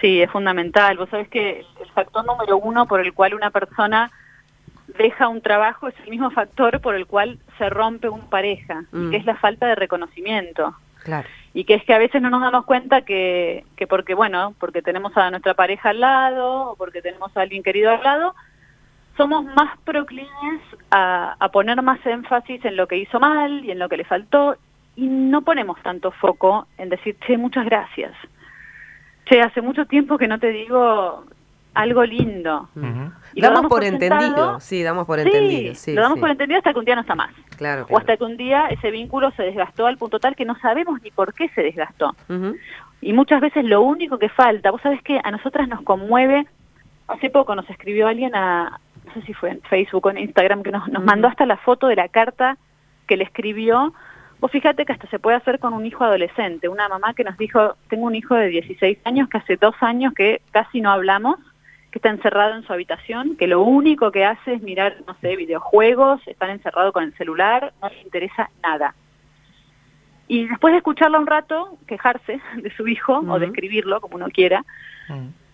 Sí, 0.00 0.20
es 0.22 0.30
fundamental. 0.30 0.96
Vos 0.98 1.08
sabés 1.10 1.28
que 1.28 1.60
el 1.80 1.90
factor 1.94 2.24
número 2.24 2.56
uno 2.58 2.86
por 2.86 3.00
el 3.00 3.12
cual 3.12 3.34
una 3.34 3.50
persona 3.50 4.10
deja 4.98 5.28
un 5.28 5.40
trabajo 5.40 5.88
es 5.88 5.94
el 6.04 6.10
mismo 6.10 6.30
factor 6.30 6.80
por 6.80 6.94
el 6.94 7.06
cual 7.06 7.38
se 7.58 7.68
rompe 7.70 8.08
una 8.08 8.24
pareja, 8.24 8.84
Mm. 8.92 9.08
y 9.08 9.10
que 9.10 9.16
es 9.18 9.24
la 9.24 9.36
falta 9.36 9.66
de 9.66 9.74
reconocimiento. 9.74 10.74
Claro. 11.02 11.26
y 11.54 11.64
que 11.64 11.74
es 11.74 11.82
que 11.84 11.94
a 11.94 11.98
veces 11.98 12.20
no 12.20 12.28
nos 12.28 12.42
damos 12.42 12.66
cuenta 12.66 13.00
que, 13.02 13.64
que 13.74 13.86
porque 13.86 14.12
bueno 14.14 14.54
porque 14.60 14.82
tenemos 14.82 15.16
a 15.16 15.30
nuestra 15.30 15.54
pareja 15.54 15.88
al 15.90 16.00
lado 16.00 16.72
o 16.72 16.76
porque 16.76 17.00
tenemos 17.00 17.34
a 17.36 17.40
alguien 17.40 17.62
querido 17.62 17.90
al 17.90 18.02
lado 18.02 18.34
somos 19.20 19.44
más 19.44 19.78
proclives 19.84 20.62
a, 20.90 21.36
a 21.38 21.48
poner 21.50 21.80
más 21.82 22.04
énfasis 22.06 22.64
en 22.64 22.76
lo 22.76 22.86
que 22.86 22.96
hizo 22.96 23.20
mal 23.20 23.64
y 23.64 23.70
en 23.70 23.78
lo 23.78 23.88
que 23.88 23.98
le 23.98 24.04
faltó 24.04 24.56
y 24.96 25.06
no 25.08 25.42
ponemos 25.42 25.78
tanto 25.82 26.10
foco 26.10 26.66
en 26.78 26.88
decir 26.88 27.16
che 27.26 27.36
muchas 27.36 27.64
gracias 27.66 28.12
che 29.26 29.40
hace 29.42 29.60
mucho 29.60 29.84
tiempo 29.84 30.16
que 30.16 30.26
no 30.26 30.38
te 30.38 30.48
digo 30.50 31.24
algo 31.74 32.02
lindo. 32.04 32.68
Y 33.34 33.40
damos 33.40 33.66
por 33.66 33.82
sentado. 33.84 34.20
entendido, 34.20 34.60
sí, 34.60 34.82
damos 34.82 35.06
por 35.06 35.20
Sí, 35.20 35.26
entendido, 35.26 35.74
sí. 35.74 35.94
lo 35.94 36.02
damos 36.02 36.16
sí. 36.16 36.20
por 36.22 36.30
entendido 36.30 36.58
hasta 36.58 36.72
que 36.72 36.78
un 36.80 36.84
día 36.84 36.96
no 36.96 37.02
está 37.02 37.14
más 37.14 37.30
Claro, 37.56 37.86
o 37.88 37.96
hasta 37.98 38.16
que 38.16 38.24
un 38.24 38.36
día 38.36 38.66
ese 38.70 38.90
vínculo 38.90 39.30
se 39.32 39.44
desgastó 39.44 39.86
al 39.86 39.96
punto 39.98 40.18
tal 40.18 40.34
que 40.34 40.44
no 40.44 40.56
sabemos 40.60 41.00
ni 41.02 41.10
por 41.12 41.32
qué 41.34 41.48
se 41.50 41.62
desgastó 41.62 42.14
y 43.02 43.12
muchas 43.12 43.40
veces 43.40 43.64
lo 43.64 43.82
único 43.82 44.18
que 44.18 44.28
falta, 44.30 44.70
vos 44.70 44.82
sabés 44.82 45.02
que 45.02 45.20
a 45.22 45.30
nosotras 45.30 45.68
nos 45.68 45.82
conmueve, 45.82 46.46
hace 47.08 47.30
poco 47.30 47.54
nos 47.54 47.68
escribió 47.70 48.08
alguien 48.08 48.34
a, 48.34 48.78
no 49.10 49.20
sé 49.20 49.26
si 49.26 49.34
fue 49.34 49.50
en 49.50 49.60
Facebook 49.62 50.06
o 50.06 50.10
en 50.10 50.18
Instagram, 50.18 50.62
que 50.62 50.70
nos, 50.70 50.88
nos 50.88 51.04
mandó 51.04 51.28
hasta 51.28 51.46
la 51.46 51.56
foto 51.56 51.88
de 51.88 51.96
la 51.96 52.08
carta 52.08 52.56
que 53.06 53.16
le 53.16 53.24
escribió. 53.24 53.92
Vos 54.38 54.50
fíjate 54.50 54.86
que 54.86 54.92
hasta 54.92 55.08
se 55.08 55.18
puede 55.18 55.36
hacer 55.36 55.58
con 55.58 55.74
un 55.74 55.84
hijo 55.84 56.04
adolescente, 56.04 56.68
una 56.68 56.88
mamá 56.88 57.12
que 57.14 57.24
nos 57.24 57.36
dijo, 57.36 57.76
tengo 57.88 58.06
un 58.06 58.14
hijo 58.14 58.34
de 58.34 58.48
16 58.48 58.98
años 59.04 59.28
que 59.28 59.38
hace 59.38 59.56
dos 59.56 59.74
años 59.80 60.14
que 60.14 60.40
casi 60.50 60.80
no 60.80 60.90
hablamos, 60.90 61.38
que 61.90 61.98
está 61.98 62.08
encerrado 62.08 62.54
en 62.54 62.62
su 62.62 62.72
habitación, 62.72 63.36
que 63.36 63.46
lo 63.46 63.62
único 63.62 64.12
que 64.12 64.24
hace 64.24 64.54
es 64.54 64.62
mirar, 64.62 64.96
no 65.06 65.14
sé, 65.20 65.36
videojuegos, 65.36 66.20
están 66.26 66.50
encerrado 66.50 66.92
con 66.92 67.04
el 67.04 67.14
celular, 67.14 67.72
no 67.82 67.88
le 67.88 68.00
interesa 68.02 68.48
nada. 68.62 68.94
Y 70.28 70.46
después 70.46 70.72
de 70.72 70.78
escucharla 70.78 71.18
un 71.18 71.26
rato, 71.26 71.76
quejarse 71.88 72.40
de 72.62 72.70
su 72.76 72.86
hijo 72.86 73.18
o 73.18 73.38
describirlo, 73.40 74.00
como 74.00 74.14
uno 74.14 74.28
quiera. 74.28 74.64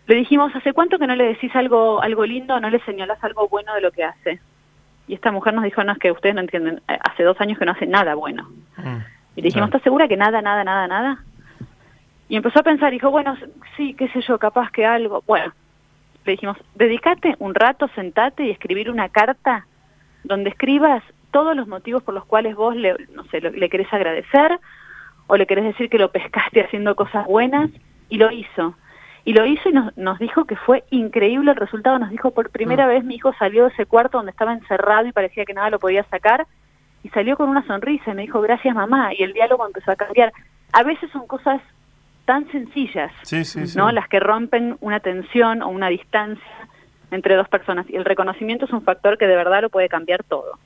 Le 0.06 0.14
dijimos, 0.14 0.54
¿hace 0.54 0.72
cuánto 0.72 0.98
que 0.98 1.06
no 1.06 1.16
le 1.16 1.24
decís 1.24 1.54
algo 1.56 2.00
algo 2.02 2.24
lindo 2.24 2.58
no 2.60 2.70
le 2.70 2.80
señalás 2.80 3.22
algo 3.24 3.48
bueno 3.48 3.74
de 3.74 3.80
lo 3.80 3.90
que 3.90 4.04
hace? 4.04 4.40
Y 5.08 5.14
esta 5.14 5.30
mujer 5.30 5.54
nos 5.54 5.64
dijo, 5.64 5.84
no, 5.84 5.92
es 5.92 5.98
que 5.98 6.10
ustedes 6.10 6.34
no 6.34 6.40
entienden, 6.40 6.80
hace 6.86 7.22
dos 7.22 7.40
años 7.40 7.58
que 7.58 7.64
no 7.64 7.72
hace 7.72 7.86
nada 7.86 8.14
bueno. 8.14 8.48
Mm. 8.76 8.98
Y 9.36 9.42
le 9.42 9.46
dijimos. 9.48 9.68
¿estás 9.68 9.82
segura 9.82 10.08
que 10.08 10.16
nada, 10.16 10.42
nada, 10.42 10.64
nada, 10.64 10.88
nada? 10.88 11.24
Y 12.28 12.36
empezó 12.36 12.60
a 12.60 12.64
pensar, 12.64 12.90
dijo, 12.90 13.10
bueno, 13.10 13.36
sí, 13.76 13.94
qué 13.94 14.08
sé 14.08 14.20
yo, 14.22 14.38
capaz 14.38 14.70
que 14.72 14.84
algo. 14.84 15.22
Bueno, 15.26 15.52
le 16.24 16.32
dijimos, 16.32 16.56
dedícate 16.74 17.36
un 17.38 17.54
rato, 17.54 17.88
sentate 17.94 18.46
y 18.46 18.50
escribir 18.50 18.90
una 18.90 19.08
carta 19.08 19.66
donde 20.24 20.50
escribas 20.50 21.04
todos 21.30 21.54
los 21.54 21.68
motivos 21.68 22.02
por 22.02 22.14
los 22.14 22.24
cuales 22.24 22.56
vos 22.56 22.74
le, 22.74 22.96
no 23.14 23.24
sé, 23.26 23.40
le 23.40 23.68
querés 23.68 23.92
agradecer 23.92 24.58
o 25.28 25.36
le 25.36 25.46
querés 25.46 25.64
decir 25.64 25.88
que 25.88 25.98
lo 25.98 26.10
pescaste 26.10 26.62
haciendo 26.62 26.96
cosas 26.96 27.26
buenas 27.26 27.70
y 28.08 28.18
lo 28.18 28.32
hizo. 28.32 28.74
Y 29.26 29.34
lo 29.34 29.44
hizo 29.44 29.68
y 29.68 29.72
nos, 29.72 29.94
nos 29.98 30.18
dijo 30.18 30.44
que 30.46 30.56
fue 30.56 30.84
increíble 30.90 31.50
el 31.50 31.56
resultado. 31.56 31.98
Nos 31.98 32.10
dijo, 32.10 32.30
por 32.30 32.48
primera 32.50 32.86
Mm. 32.86 32.88
vez 32.88 33.04
mi 33.04 33.16
hijo 33.16 33.32
salió 33.38 33.64
de 33.64 33.70
ese 33.70 33.84
cuarto 33.84 34.16
donde 34.18 34.30
estaba 34.30 34.54
encerrado 34.54 35.06
y 35.06 35.12
parecía 35.12 35.44
que 35.44 35.52
nada 35.52 35.68
lo 35.68 35.78
podía 35.78 36.04
sacar 36.04 36.46
y 37.02 37.08
salió 37.10 37.36
con 37.36 37.48
una 37.50 37.66
sonrisa 37.66 38.12
y 38.12 38.14
me 38.14 38.22
dijo, 38.22 38.40
gracias 38.40 38.74
mamá. 38.74 39.12
Y 39.12 39.22
el 39.22 39.32
diálogo 39.34 39.66
empezó 39.66 39.90
a 39.90 39.96
cambiar. 39.96 40.32
A 40.72 40.82
veces 40.84 41.10
son 41.10 41.26
cosas 41.26 41.60
tan 42.24 42.50
sencillas, 42.50 43.12
Sí, 43.22 43.44
sí, 43.44 43.66
sí. 43.66 43.76
¿no? 43.78 43.90
Las 43.92 44.08
que 44.08 44.18
rompen 44.20 44.76
una 44.80 45.00
tensión 45.00 45.60
o 45.62 45.68
una 45.68 45.88
distancia 45.88 46.42
entre 47.10 47.34
dos 47.36 47.48
personas. 47.48 47.86
Y 47.88 47.96
el 47.96 48.04
reconocimiento 48.04 48.64
es 48.64 48.72
un 48.72 48.82
factor 48.82 49.18
que 49.18 49.26
de 49.26 49.36
verdad 49.36 49.60
lo 49.62 49.70
puede 49.70 49.88
cambiar 49.88 50.22
todo. 50.24 50.58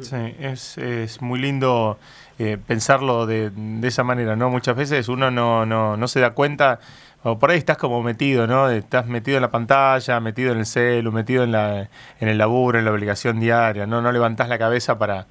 Sí, 0.00 0.16
es, 0.40 0.76
es 0.78 1.22
muy 1.22 1.38
lindo 1.38 1.96
eh, 2.40 2.58
pensarlo 2.66 3.24
de, 3.24 3.50
de 3.50 3.86
esa 3.88 4.02
manera, 4.02 4.34
¿no? 4.36 4.50
Muchas 4.50 4.74
veces 4.76 5.08
uno 5.08 5.30
no, 5.30 5.64
no, 5.64 5.96
no 5.96 6.08
se 6.08 6.18
da 6.20 6.30
cuenta, 6.34 6.80
o 7.28 7.38
por 7.38 7.50
ahí 7.50 7.58
estás 7.58 7.76
como 7.76 8.02
metido, 8.02 8.46
¿no? 8.46 8.68
Estás 8.70 9.06
metido 9.06 9.36
en 9.38 9.42
la 9.42 9.50
pantalla, 9.50 10.20
metido 10.20 10.52
en 10.52 10.58
el 10.58 10.66
celu, 10.66 11.10
metido 11.10 11.42
en, 11.42 11.50
la, 11.52 11.88
en 12.20 12.28
el 12.28 12.38
laburo, 12.38 12.78
en 12.78 12.84
la 12.84 12.92
obligación 12.92 13.40
diaria, 13.40 13.84
¿no? 13.86 14.00
No 14.00 14.12
levantás 14.12 14.48
la 14.48 14.58
cabeza 14.58 14.96
para, 14.98 15.26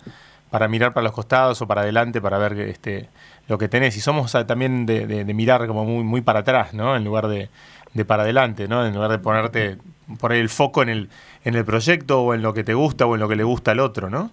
para 0.49 0.67
mirar 0.67 0.93
para 0.93 1.05
los 1.05 1.13
costados 1.13 1.62
o 1.62 1.67
para 1.67 1.81
adelante 1.81 2.19
para 2.21 2.38
ver 2.38 2.53
este, 2.60 3.08
lo 3.47 3.58
que 3.58 3.69
tenés. 3.69 3.95
Y 3.95 4.01
somos 4.01 4.36
ah, 4.36 4.45
también 4.45 4.86
de, 4.86 5.08
de- 5.08 5.23
de 5.23 5.34
mirar 5.34 5.65
como 5.67 5.86
muy, 5.86 6.03
muy 6.03 6.21
para 6.21 6.39
atrás, 6.39 6.73
¿no? 6.73 6.95
En 6.97 7.03
lugar 7.05 7.27
de, 7.27 7.49
de 7.93 8.03
para 8.05 8.23
adelante, 8.23 8.67
¿no? 8.67 8.86
En 8.86 8.93
lugar 8.93 9.12
de 9.12 9.19
ponerte 9.19 9.77
por 10.19 10.31
ahí 10.34 10.39
el 10.39 10.49
foco 10.49 10.84
en 10.84 10.89
el, 10.89 11.10
en 11.45 11.55
el 11.55 11.63
proyecto 11.65 12.21
o 12.21 12.34
en 12.34 12.41
lo 12.41 12.53
que 12.53 12.63
te 12.65 12.73
gusta 12.73 13.05
o 13.05 13.15
en 13.15 13.21
lo 13.21 13.29
que 13.29 13.36
le 13.38 13.43
gusta 13.43 13.71
al 13.71 13.79
otro, 13.79 14.10
¿no? 14.10 14.31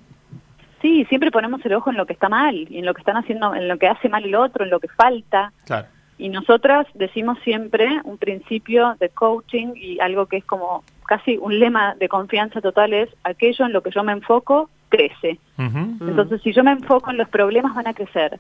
Sí, 0.81 1.05
siempre 1.05 1.31
ponemos 1.31 1.65
el 1.65 1.75
ojo 1.75 1.91
en 1.91 1.97
lo 1.97 2.07
que 2.07 2.13
está 2.13 2.29
mal 2.29 2.57
y 2.57 2.79
en 2.81 2.85
lo 2.87 2.93
que 2.93 3.03
están 3.03 3.17
haciendo, 3.17 3.55
en 3.55 3.69
lo 3.69 3.79
que 3.79 3.87
hace 3.87 4.09
mal 4.09 4.25
el 4.25 4.35
otro, 4.35 4.65
en 4.65 4.71
lo 4.71 4.81
que 4.81 4.89
falta. 4.89 5.53
Claro. 5.65 5.87
Y 6.23 6.29
nosotras 6.29 6.87
decimos 6.95 7.37
siempre 7.43 7.89
un 8.05 8.17
principio 8.17 8.95
de 9.01 9.09
coaching 9.09 9.73
y 9.75 9.99
algo 9.99 10.27
que 10.27 10.37
es 10.37 10.45
como 10.45 10.85
casi 11.05 11.37
un 11.37 11.59
lema 11.59 11.97
de 11.97 12.09
confianza 12.09 12.61
total 12.61 12.93
es 12.93 13.09
aquello 13.25 13.67
en 13.67 13.73
lo 13.73 13.83
que 13.83 13.91
yo 13.91 14.05
me 14.05 14.13
enfoco 14.13 14.71
crece. 14.89 15.41
Mm. 15.57 16.09
Entonces, 16.09 16.41
si 16.43 16.53
yo 16.53 16.63
me 16.63 16.71
enfoco 16.71 17.11
en 17.11 17.17
los 17.17 17.29
problemas 17.29 17.75
van 17.75 17.89
a 17.89 17.95
crecer. 17.95 18.39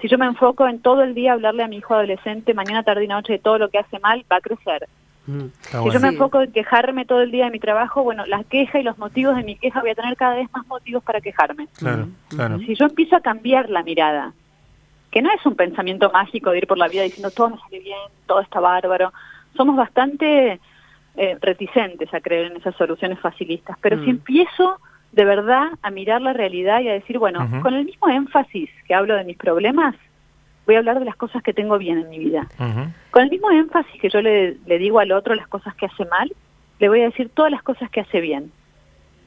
Si 0.00 0.08
yo 0.08 0.16
me 0.16 0.24
enfoco 0.24 0.66
en 0.66 0.80
todo 0.80 1.02
el 1.02 1.14
día 1.14 1.34
hablarle 1.34 1.62
a 1.62 1.68
mi 1.68 1.76
hijo 1.76 1.92
adolescente 1.92 2.54
mañana, 2.54 2.84
tarde 2.84 3.04
y 3.04 3.08
noche 3.08 3.34
de 3.34 3.38
todo 3.38 3.58
lo 3.58 3.68
que 3.68 3.78
hace 3.78 3.98
mal, 3.98 4.24
va 4.32 4.36
a 4.36 4.40
crecer. 4.40 4.88
Mm. 5.26 5.40
Está 5.62 5.70
Si 5.72 5.76
bueno. 5.76 5.92
yo 5.92 6.00
me 6.00 6.08
enfoco 6.08 6.40
en 6.40 6.52
quejarme 6.52 7.04
todo 7.04 7.20
el 7.20 7.30
día 7.30 7.44
de 7.44 7.50
mi 7.50 7.58
trabajo, 7.60 8.02
bueno, 8.02 8.24
la 8.24 8.44
queja 8.44 8.80
y 8.80 8.82
los 8.82 8.96
motivos 8.96 9.36
de 9.36 9.42
mi 9.42 9.56
queja 9.56 9.82
voy 9.82 9.90
a 9.90 9.94
tener 9.94 10.16
cada 10.16 10.36
vez 10.36 10.48
más 10.54 10.66
motivos 10.68 11.02
para 11.04 11.20
quejarme. 11.20 11.68
Claro, 11.76 12.04
Ujú. 12.04 12.36
claro. 12.36 12.58
Si 12.60 12.74
yo 12.76 12.86
empiezo 12.86 13.16
a 13.16 13.20
cambiar 13.20 13.68
la 13.68 13.82
mirada, 13.82 14.32
que 15.10 15.22
no 15.22 15.30
es 15.32 15.44
un 15.44 15.56
pensamiento 15.56 16.10
mágico 16.12 16.50
de 16.50 16.58
ir 16.58 16.66
por 16.66 16.78
la 16.78 16.88
vida 16.88 17.02
diciendo 17.02 17.30
todo 17.30 17.50
me 17.50 17.58
sale 17.58 17.80
bien, 17.80 17.98
todo 18.26 18.40
está 18.40 18.60
bárbaro, 18.60 19.12
somos 19.56 19.76
bastante 19.76 20.60
eh, 21.16 21.36
reticentes 21.40 22.12
a 22.14 22.20
creer 22.20 22.52
en 22.52 22.56
esas 22.56 22.74
soluciones 22.76 23.18
facilistas, 23.18 23.76
pero 23.80 23.96
Mm. 23.96 24.04
si 24.04 24.10
empiezo 24.10 24.78
de 25.12 25.24
verdad 25.24 25.70
a 25.82 25.90
mirar 25.90 26.22
la 26.22 26.32
realidad 26.32 26.80
y 26.80 26.88
a 26.88 26.92
decir, 26.92 27.18
bueno, 27.18 27.48
con 27.62 27.74
el 27.74 27.84
mismo 27.84 28.08
énfasis 28.08 28.70
que 28.86 28.94
hablo 28.94 29.16
de 29.16 29.24
mis 29.24 29.36
problemas, 29.36 29.96
voy 30.66 30.76
a 30.76 30.78
hablar 30.78 31.00
de 31.00 31.04
las 31.04 31.16
cosas 31.16 31.42
que 31.42 31.52
tengo 31.52 31.78
bien 31.78 31.98
en 31.98 32.08
mi 32.08 32.20
vida. 32.20 32.46
Con 33.10 33.24
el 33.24 33.30
mismo 33.30 33.50
énfasis 33.50 34.00
que 34.00 34.08
yo 34.08 34.22
le, 34.22 34.56
le 34.66 34.78
digo 34.78 35.00
al 35.00 35.10
otro 35.10 35.34
las 35.34 35.48
cosas 35.48 35.74
que 35.74 35.86
hace 35.86 36.04
mal, 36.04 36.32
le 36.78 36.88
voy 36.88 37.00
a 37.00 37.06
decir 37.06 37.28
todas 37.34 37.50
las 37.50 37.62
cosas 37.64 37.90
que 37.90 38.00
hace 38.00 38.20
bien. 38.20 38.52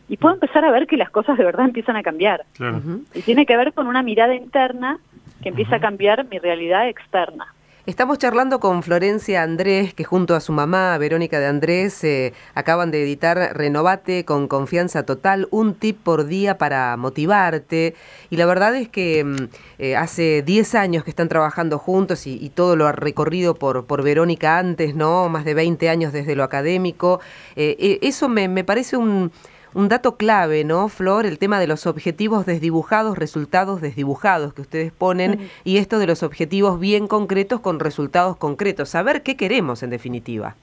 Y 0.08 0.15
puedo 0.15 0.34
empezar 0.36 0.63
a 0.63 0.72
ver 0.72 0.88
que 0.88 0.96
las 0.96 1.10
cosas 1.10 1.38
de 1.38 1.43
verdad 1.43 1.65
empiezan 1.65 1.98
a 1.98 2.04
cambiar. 2.04 2.46
Claro. 2.54 2.82
Y 3.13 3.22
tiene 3.24 3.46
que 3.46 3.58
ver 3.58 3.74
con 3.74 3.88
una 3.88 4.04
mirada 4.04 4.36
interna 4.36 5.00
que 5.43 5.49
empieza 5.49 5.75
a 5.75 5.79
cambiar 5.79 6.25
mi 6.29 6.39
realidad 6.39 6.88
externa. 6.88 7.53
Estamos 7.86 8.17
charlando 8.17 8.62
con 8.62 8.82
Florencia 8.82 9.43
Andrés, 9.43 9.93
que 9.93 10.06
junto 10.06 10.36
a 10.36 10.39
su 10.39 10.53
mamá, 10.53 10.97
Verónica 10.97 11.38
de 11.41 11.47
Andrés, 11.47 12.01
eh, 12.06 12.32
acaban 12.56 12.91
de 12.91 13.03
editar 13.03 13.38
Renovate 13.58 14.23
con 14.23 14.47
confianza 14.47 15.06
total, 15.06 15.49
un 15.51 15.73
tip 15.73 16.01
por 16.01 16.25
día 16.25 16.58
para 16.58 16.95
motivarte. 16.95 17.93
Y 18.29 18.38
la 18.38 18.45
verdad 18.45 18.73
es 18.77 18.88
que 18.88 19.25
mm, 19.25 19.36
eh, 19.79 19.97
hace 19.97 20.43
10 20.43 20.75
años 20.75 21.03
que 21.03 21.10
están 21.10 21.27
trabajando 21.27 21.77
juntos 21.77 22.25
y, 22.25 22.49
todo 22.51 22.77
lo 22.77 22.88
ha 22.88 22.93
recorrido 22.93 23.56
por, 23.56 23.86
por 23.86 24.01
Verónica 24.01 24.60
antes, 24.60 24.95
¿no? 24.95 25.27
Más 25.27 25.43
de 25.43 25.53
20 25.53 25.89
años 25.89 26.13
desde 26.13 26.38
lo 26.38 26.45
académico. 26.45 27.19
Eh, 27.58 27.99
eso 28.01 28.29
me, 28.29 28.47
me 28.47 28.63
parece 28.63 28.95
un 28.95 29.29
un 29.74 29.90
dato 29.90 30.18
clave, 30.18 30.64
¿no, 30.64 30.88
Flor? 30.88 31.26
El 31.26 31.40
tema 31.40 31.60
de 31.60 31.68
los 31.68 31.88
objetivos 31.88 32.46
desdibujados, 32.46 33.18
resultados 33.18 33.82
desdibujados 33.82 34.54
que 34.54 34.62
ustedes 34.62 34.92
ponen 34.92 35.50
y 35.64 35.78
esto 35.78 36.00
de 36.00 36.08
los 36.08 36.24
objetivos 36.24 36.80
bien 36.80 37.08
concretos 37.08 37.60
con 37.60 37.80
resultados 37.80 38.38
concretos. 38.38 38.90
Saber 38.90 39.24
qué 39.24 39.36
queremos 39.36 39.84
en 39.84 39.90
definitiva. 39.90 40.56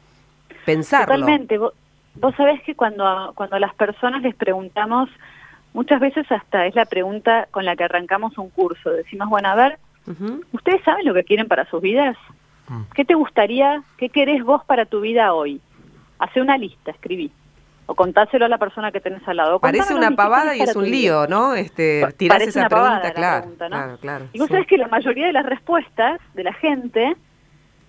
Pensarlo. 0.65 1.15
Totalmente. 1.15 1.59
Vos, 1.59 1.75
sabés 2.37 2.63
que 2.63 2.75
cuando, 2.75 3.33
cuando 3.35 3.57
a 3.57 3.61
las 3.61 3.75
personas 3.75 4.23
les 4.23 4.35
preguntamos, 4.35 5.09
muchas 5.73 6.01
veces 6.01 6.31
hasta 6.31 6.67
es 6.67 6.75
la 6.75 6.85
pregunta 6.85 7.49
con 7.51 7.65
la 7.65 7.77
que 7.77 7.85
arrancamos 7.85 8.39
un 8.39 8.51
curso. 8.51 8.91
Decimos, 8.91 9.29
bueno, 9.29 9.49
a 9.49 9.55
ver, 9.55 9.79
¿ustedes 10.53 10.83
saben 10.85 11.05
lo 11.05 11.15
que 11.15 11.25
quieren 11.25 11.49
para 11.49 11.65
sus 11.67 11.81
vidas? 11.83 12.17
Mm. 12.69 12.83
¿Qué 12.95 13.05
te 13.05 13.15
gustaría, 13.15 13.83
qué 13.97 14.09
querés 14.09 14.45
vos 14.45 14.65
para 14.65 14.87
tu 14.87 15.01
vida 15.01 15.33
hoy? 15.33 15.61
Hace 16.19 16.41
una 16.41 16.59
lista, 16.59 16.91
escribí 16.91 17.33
o 17.91 17.95
contáselo 17.97 18.45
a 18.45 18.49
la 18.49 18.59
persona 18.59 18.93
que 18.93 19.01
tenés 19.01 19.27
al 19.27 19.39
lado. 19.39 19.59
Parece 19.59 19.95
una 19.95 20.13
pavada 20.13 20.55
y 20.55 20.61
es 20.61 20.77
un 20.77 20.89
lío, 20.89 21.27
¿no? 21.27 21.55
Este, 21.55 22.07
tirás 22.17 22.41
esa 22.43 22.69
pregunta, 22.69 23.13
claro, 23.13 23.99
claro, 24.01 24.27
Y 24.33 24.39
vos 24.39 24.49
sabés 24.49 24.69
que 24.69 24.79
la 24.79 24.87
mayoría 24.87 25.27
de 25.27 25.33
las 25.33 25.45
respuestas 25.45 26.21
de 26.35 26.45
la 26.45 26.53
gente 26.53 27.17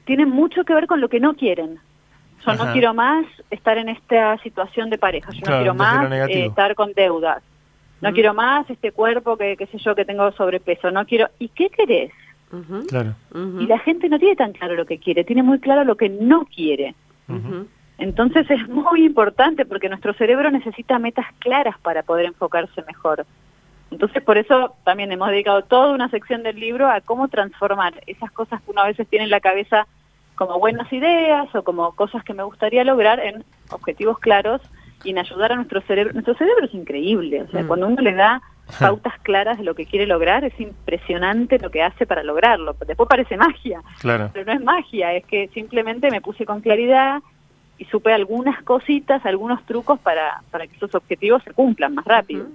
tienen 0.06 0.28
mucho 0.28 0.64
que 0.64 0.74
ver 0.74 0.88
con 0.88 1.02
lo 1.02 1.08
que 1.08 1.20
no 1.20 1.36
quieren. 1.36 1.80
Yo 2.44 2.56
no 2.56 2.74
quiero 2.74 2.96
más 2.96 3.28
estar 3.52 3.78
en 3.78 3.90
esta 3.90 4.40
situación 4.40 4.90
de 4.90 4.98
pareja, 4.98 5.30
yo 5.34 5.42
no 5.48 5.58
quiero 5.58 5.76
más 5.76 6.12
eh, 6.12 6.48
estar 6.48 6.74
con 6.74 6.94
deudas, 6.94 7.44
no 8.02 8.12
quiero 8.12 8.34
más 8.34 8.68
este 8.72 8.92
cuerpo 8.92 9.38
que, 9.38 9.56
qué 9.56 9.68
sé 9.68 9.78
yo, 9.78 9.94
que 9.94 10.06
tengo 10.06 10.32
sobrepeso, 10.32 10.90
no 10.90 11.06
quiero... 11.06 11.30
¿Y 11.38 11.50
qué 11.50 11.70
querés? 11.70 12.12
Claro. 12.88 13.14
Y 13.60 13.68
la 13.68 13.78
gente 13.78 14.10
no 14.10 14.18
tiene 14.18 14.36
tan 14.36 14.54
claro 14.54 14.74
lo 14.74 14.88
que 14.88 14.98
quiere, 14.98 15.24
tiene 15.24 15.44
muy 15.44 15.60
claro 15.60 15.84
lo 15.84 15.96
que 15.96 16.10
no 16.10 16.46
quiere. 16.46 16.96
Entonces 18.02 18.50
es 18.50 18.68
muy 18.68 19.06
importante 19.06 19.64
porque 19.64 19.88
nuestro 19.88 20.14
cerebro 20.16 20.50
necesita 20.50 20.98
metas 20.98 21.28
claras 21.38 21.78
para 21.78 22.02
poder 22.02 22.26
enfocarse 22.26 22.82
mejor. 22.88 23.28
Entonces 23.92 24.24
por 24.24 24.40
eso 24.40 24.74
también 24.84 25.12
hemos 25.12 25.30
dedicado 25.30 25.62
toda 25.62 25.92
una 25.92 26.10
sección 26.10 26.42
del 26.42 26.60
libro 26.60 26.90
a 26.90 27.02
cómo 27.02 27.28
transformar 27.28 28.02
esas 28.08 28.32
cosas 28.32 28.60
que 28.64 28.72
uno 28.72 28.82
a 28.82 28.88
veces 28.88 29.08
tiene 29.08 29.26
en 29.26 29.30
la 29.30 29.40
cabeza 29.40 29.86
como 30.34 30.58
buenas 30.58 30.92
ideas 30.92 31.54
o 31.54 31.64
como 31.64 31.92
cosas 31.92 32.24
que 32.24 32.34
me 32.34 32.42
gustaría 32.42 32.84
lograr 32.84 33.20
en 33.20 33.44
objetivos 33.70 34.18
claros 34.18 34.62
y 35.04 35.12
en 35.12 35.20
ayudar 35.20 35.52
a 35.52 35.58
nuestro 35.58 35.82
cerebro. 35.82 36.14
Nuestro 36.14 36.34
cerebro 36.34 36.66
es 36.66 36.74
increíble, 36.74 37.44
o 37.44 37.52
sea, 37.52 37.62
mm. 37.62 37.68
cuando 37.68 37.88
uno 37.88 38.02
le 38.02 38.16
da 38.16 38.42
pautas 38.80 39.14
claras 39.22 39.60
de 39.60 39.64
lo 39.64 39.76
que 39.76 39.86
quiere 39.86 40.08
lograr, 40.08 40.44
es 40.44 40.60
impresionante 40.60 41.60
lo 41.60 41.70
que 41.70 41.84
hace 41.84 42.08
para 42.08 42.24
lograrlo. 42.24 42.76
Después 42.88 43.08
parece 43.08 43.38
magia, 43.38 43.84
pero 44.02 44.44
no 44.44 44.54
es 44.54 44.64
magia, 44.64 45.14
es 45.14 45.24
que 45.28 45.50
simplemente 45.50 46.10
me 46.10 46.22
puse 46.22 46.48
con 46.48 46.62
claridad, 46.62 47.22
y 47.82 47.86
supe 47.86 48.13
algunas 48.13 48.62
cositas, 48.62 49.26
algunos 49.26 49.65
trucos 49.65 50.00
para, 50.00 50.44
para 50.52 50.67
que 50.67 50.76
esos 50.76 50.94
objetivos 50.94 51.41
se 51.44 51.52
cumplan 51.52 51.96
más 51.96 52.06
rápido. 52.06 52.46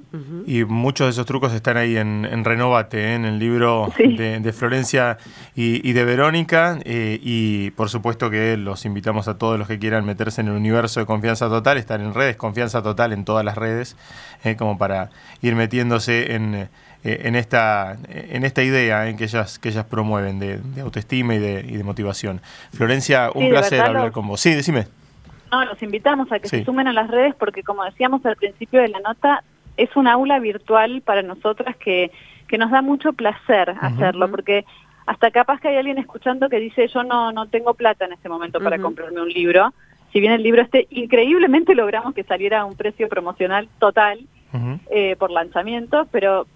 Y 0.47 0.65
muchos 0.65 1.09
de 1.09 1.11
esos 1.11 1.27
trucos 1.27 1.53
están 1.53 1.77
ahí 1.77 1.97
en, 1.97 2.45
Renovate, 2.45 3.09
¿eh? 3.09 3.15
en 3.17 3.25
el 3.25 3.41
libro 3.41 3.93
de, 3.99 4.53
Florencia 4.53 5.19
y, 5.57 5.93
de 5.93 6.05
Verónica. 6.05 6.79
Eh, 6.85 7.19
y 7.21 7.73
por 7.73 7.89
supuesto 7.89 8.31
que 8.31 8.57
los 8.57 8.85
invitamos 8.85 9.27
a 9.27 9.37
todos 9.37 9.59
los 9.59 9.67
que 9.67 9.81
quieran 9.81 10.07
meterse 10.07 10.43
en 10.43 10.47
el 10.47 10.55
universo 10.55 11.01
de 11.01 11.07
Confianza 11.07 11.49
Total, 11.49 11.77
estar 11.77 12.01
en 12.01 12.15
redes, 12.15 12.37
Confianza 12.37 12.81
Total 12.81 13.12
en 13.12 13.25
todas 13.25 13.45
las 13.45 13.59
redes, 13.59 13.97
eh, 14.45 14.55
como 14.55 14.79
para 14.79 15.11
ir 15.43 15.57
metiéndose 15.57 16.37
en 16.37 16.69
en 17.05 17.37
esta 17.37 17.97
en 18.09 18.45
esta 18.45 18.65
idea 18.65 19.09
en 19.09 19.17
que 19.17 19.25
ellas 19.25 19.61
que 19.61 19.69
ellas 19.69 19.85
promueven 19.85 20.41
de, 20.41 20.61
autoestima 20.83 21.37
y 21.37 21.39
de, 21.39 21.65
y 21.69 21.77
de 21.77 21.85
motivación. 21.85 22.41
Florencia, 22.73 23.31
un 23.33 23.49
placer 23.49 23.81
hablar 23.81 24.11
con 24.12 24.27
vos. 24.27 24.41
Sí, 24.41 24.55
decime. 24.55 24.87
No, 25.57 25.64
los 25.64 25.83
invitamos 25.83 26.31
a 26.33 26.38
que 26.38 26.49
se 26.49 26.64
sumen 26.64 26.87
a 26.87 26.92
las 26.92 27.09
redes 27.09 27.35
porque, 27.35 27.62
como 27.62 27.83
decíamos 27.83 28.25
al 28.27 28.37
principio 28.37 28.83
de 28.83 28.88
la 28.88 29.01
nota, 29.01 29.42
es 29.79 29.95
un 29.97 30.07
aula 30.07 30.38
virtual 30.38 31.01
para 31.01 31.23
nosotras 31.23 31.77
que, 31.77 32.11
que 32.47 32.59
nos 32.59 32.71
da 32.71 32.83
mucho 32.83 33.14
placer 33.14 33.75
hacerlo, 33.81 34.31
porque 34.31 34.66
hasta 35.07 35.31
capaz 35.31 35.61
que 35.61 35.69
hay 35.69 35.77
alguien 35.77 35.97
escuchando 35.97 36.51
que 36.51 36.59
dice 36.59 36.88
yo 36.88 37.05
no, 37.05 37.33
no 37.33 37.47
tengo 37.47 37.73
plata 37.73 38.05
en 38.05 38.12
este 38.12 38.29
momento 38.29 38.61
para 38.61 38.79
comprarme 38.79 39.23
un 39.23 39.31
libro. 39.31 39.73
Si 40.12 40.21
bien 40.21 40.33
el 40.35 40.42
libro 40.42 40.61
este 40.61 40.88
increíblemente 40.90 41.75
logramos 41.75 42.14
que 42.14 42.25
saliera 42.25 42.61
a 42.61 42.64
un 42.66 42.77
precio 42.77 43.09
promocional 43.09 43.69
total 43.79 44.21
eh, 44.90 45.16
por 45.19 45.31
lanzamiento, 45.31 46.07
pero 46.11 46.47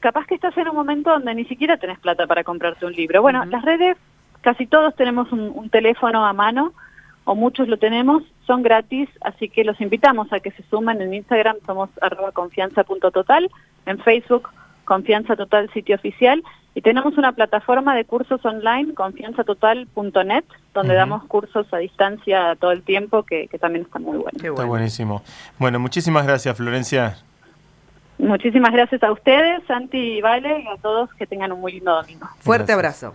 capaz 0.00 0.26
que 0.26 0.34
estás 0.34 0.54
en 0.58 0.68
un 0.68 0.76
momento 0.76 1.10
donde 1.10 1.34
ni 1.34 1.46
siquiera 1.46 1.78
tenés 1.78 1.98
plata 1.98 2.26
para 2.26 2.44
comprarte 2.44 2.84
un 2.84 2.92
libro. 2.92 3.22
Bueno, 3.22 3.42
las 3.46 3.62
redes, 3.64 3.96
casi 4.42 4.66
todos 4.66 4.94
tenemos 4.96 5.32
un 5.32 5.70
teléfono 5.70 6.26
a 6.26 6.34
mano 6.34 6.74
o 7.30 7.36
muchos 7.36 7.68
lo 7.68 7.76
tenemos, 7.76 8.24
son 8.44 8.64
gratis, 8.64 9.08
así 9.20 9.48
que 9.48 9.62
los 9.62 9.80
invitamos 9.80 10.32
a 10.32 10.40
que 10.40 10.50
se 10.50 10.64
sumen 10.64 11.00
en 11.00 11.14
Instagram, 11.14 11.58
somos 11.64 11.88
arroba 12.02 12.32
confianza.total, 12.32 13.48
en 13.86 13.98
Facebook 14.00 14.48
Confianza 14.84 15.36
Total 15.36 15.70
sitio 15.72 15.94
oficial 15.94 16.42
y 16.74 16.80
tenemos 16.80 17.16
una 17.16 17.30
plataforma 17.30 17.94
de 17.94 18.04
cursos 18.04 18.44
online, 18.44 18.94
confianzatotal.net, 18.94 20.44
donde 20.74 20.94
damos 20.94 21.22
cursos 21.26 21.72
a 21.72 21.76
distancia 21.76 22.56
todo 22.58 22.72
el 22.72 22.82
tiempo 22.82 23.22
que, 23.22 23.48
también 23.60 23.84
están 23.84 24.02
muy 24.02 24.18
buenos. 24.18 24.42
Está 24.42 24.64
buenísimo. 24.64 25.22
Bueno, 25.56 25.78
muchísimas 25.78 26.26
gracias 26.26 26.56
Florencia. 26.56 27.16
Muchísimas 28.18 28.72
gracias 28.72 29.04
a 29.04 29.12
ustedes, 29.12 29.62
Santi 29.68 30.18
y 30.18 30.20
Vale, 30.20 30.62
y 30.62 30.66
a 30.66 30.76
todos 30.82 31.08
que 31.14 31.28
tengan 31.28 31.52
un 31.52 31.60
muy 31.60 31.74
lindo 31.74 31.94
domingo. 31.94 32.26
Fuerte 32.40 32.72
abrazo. 32.72 33.14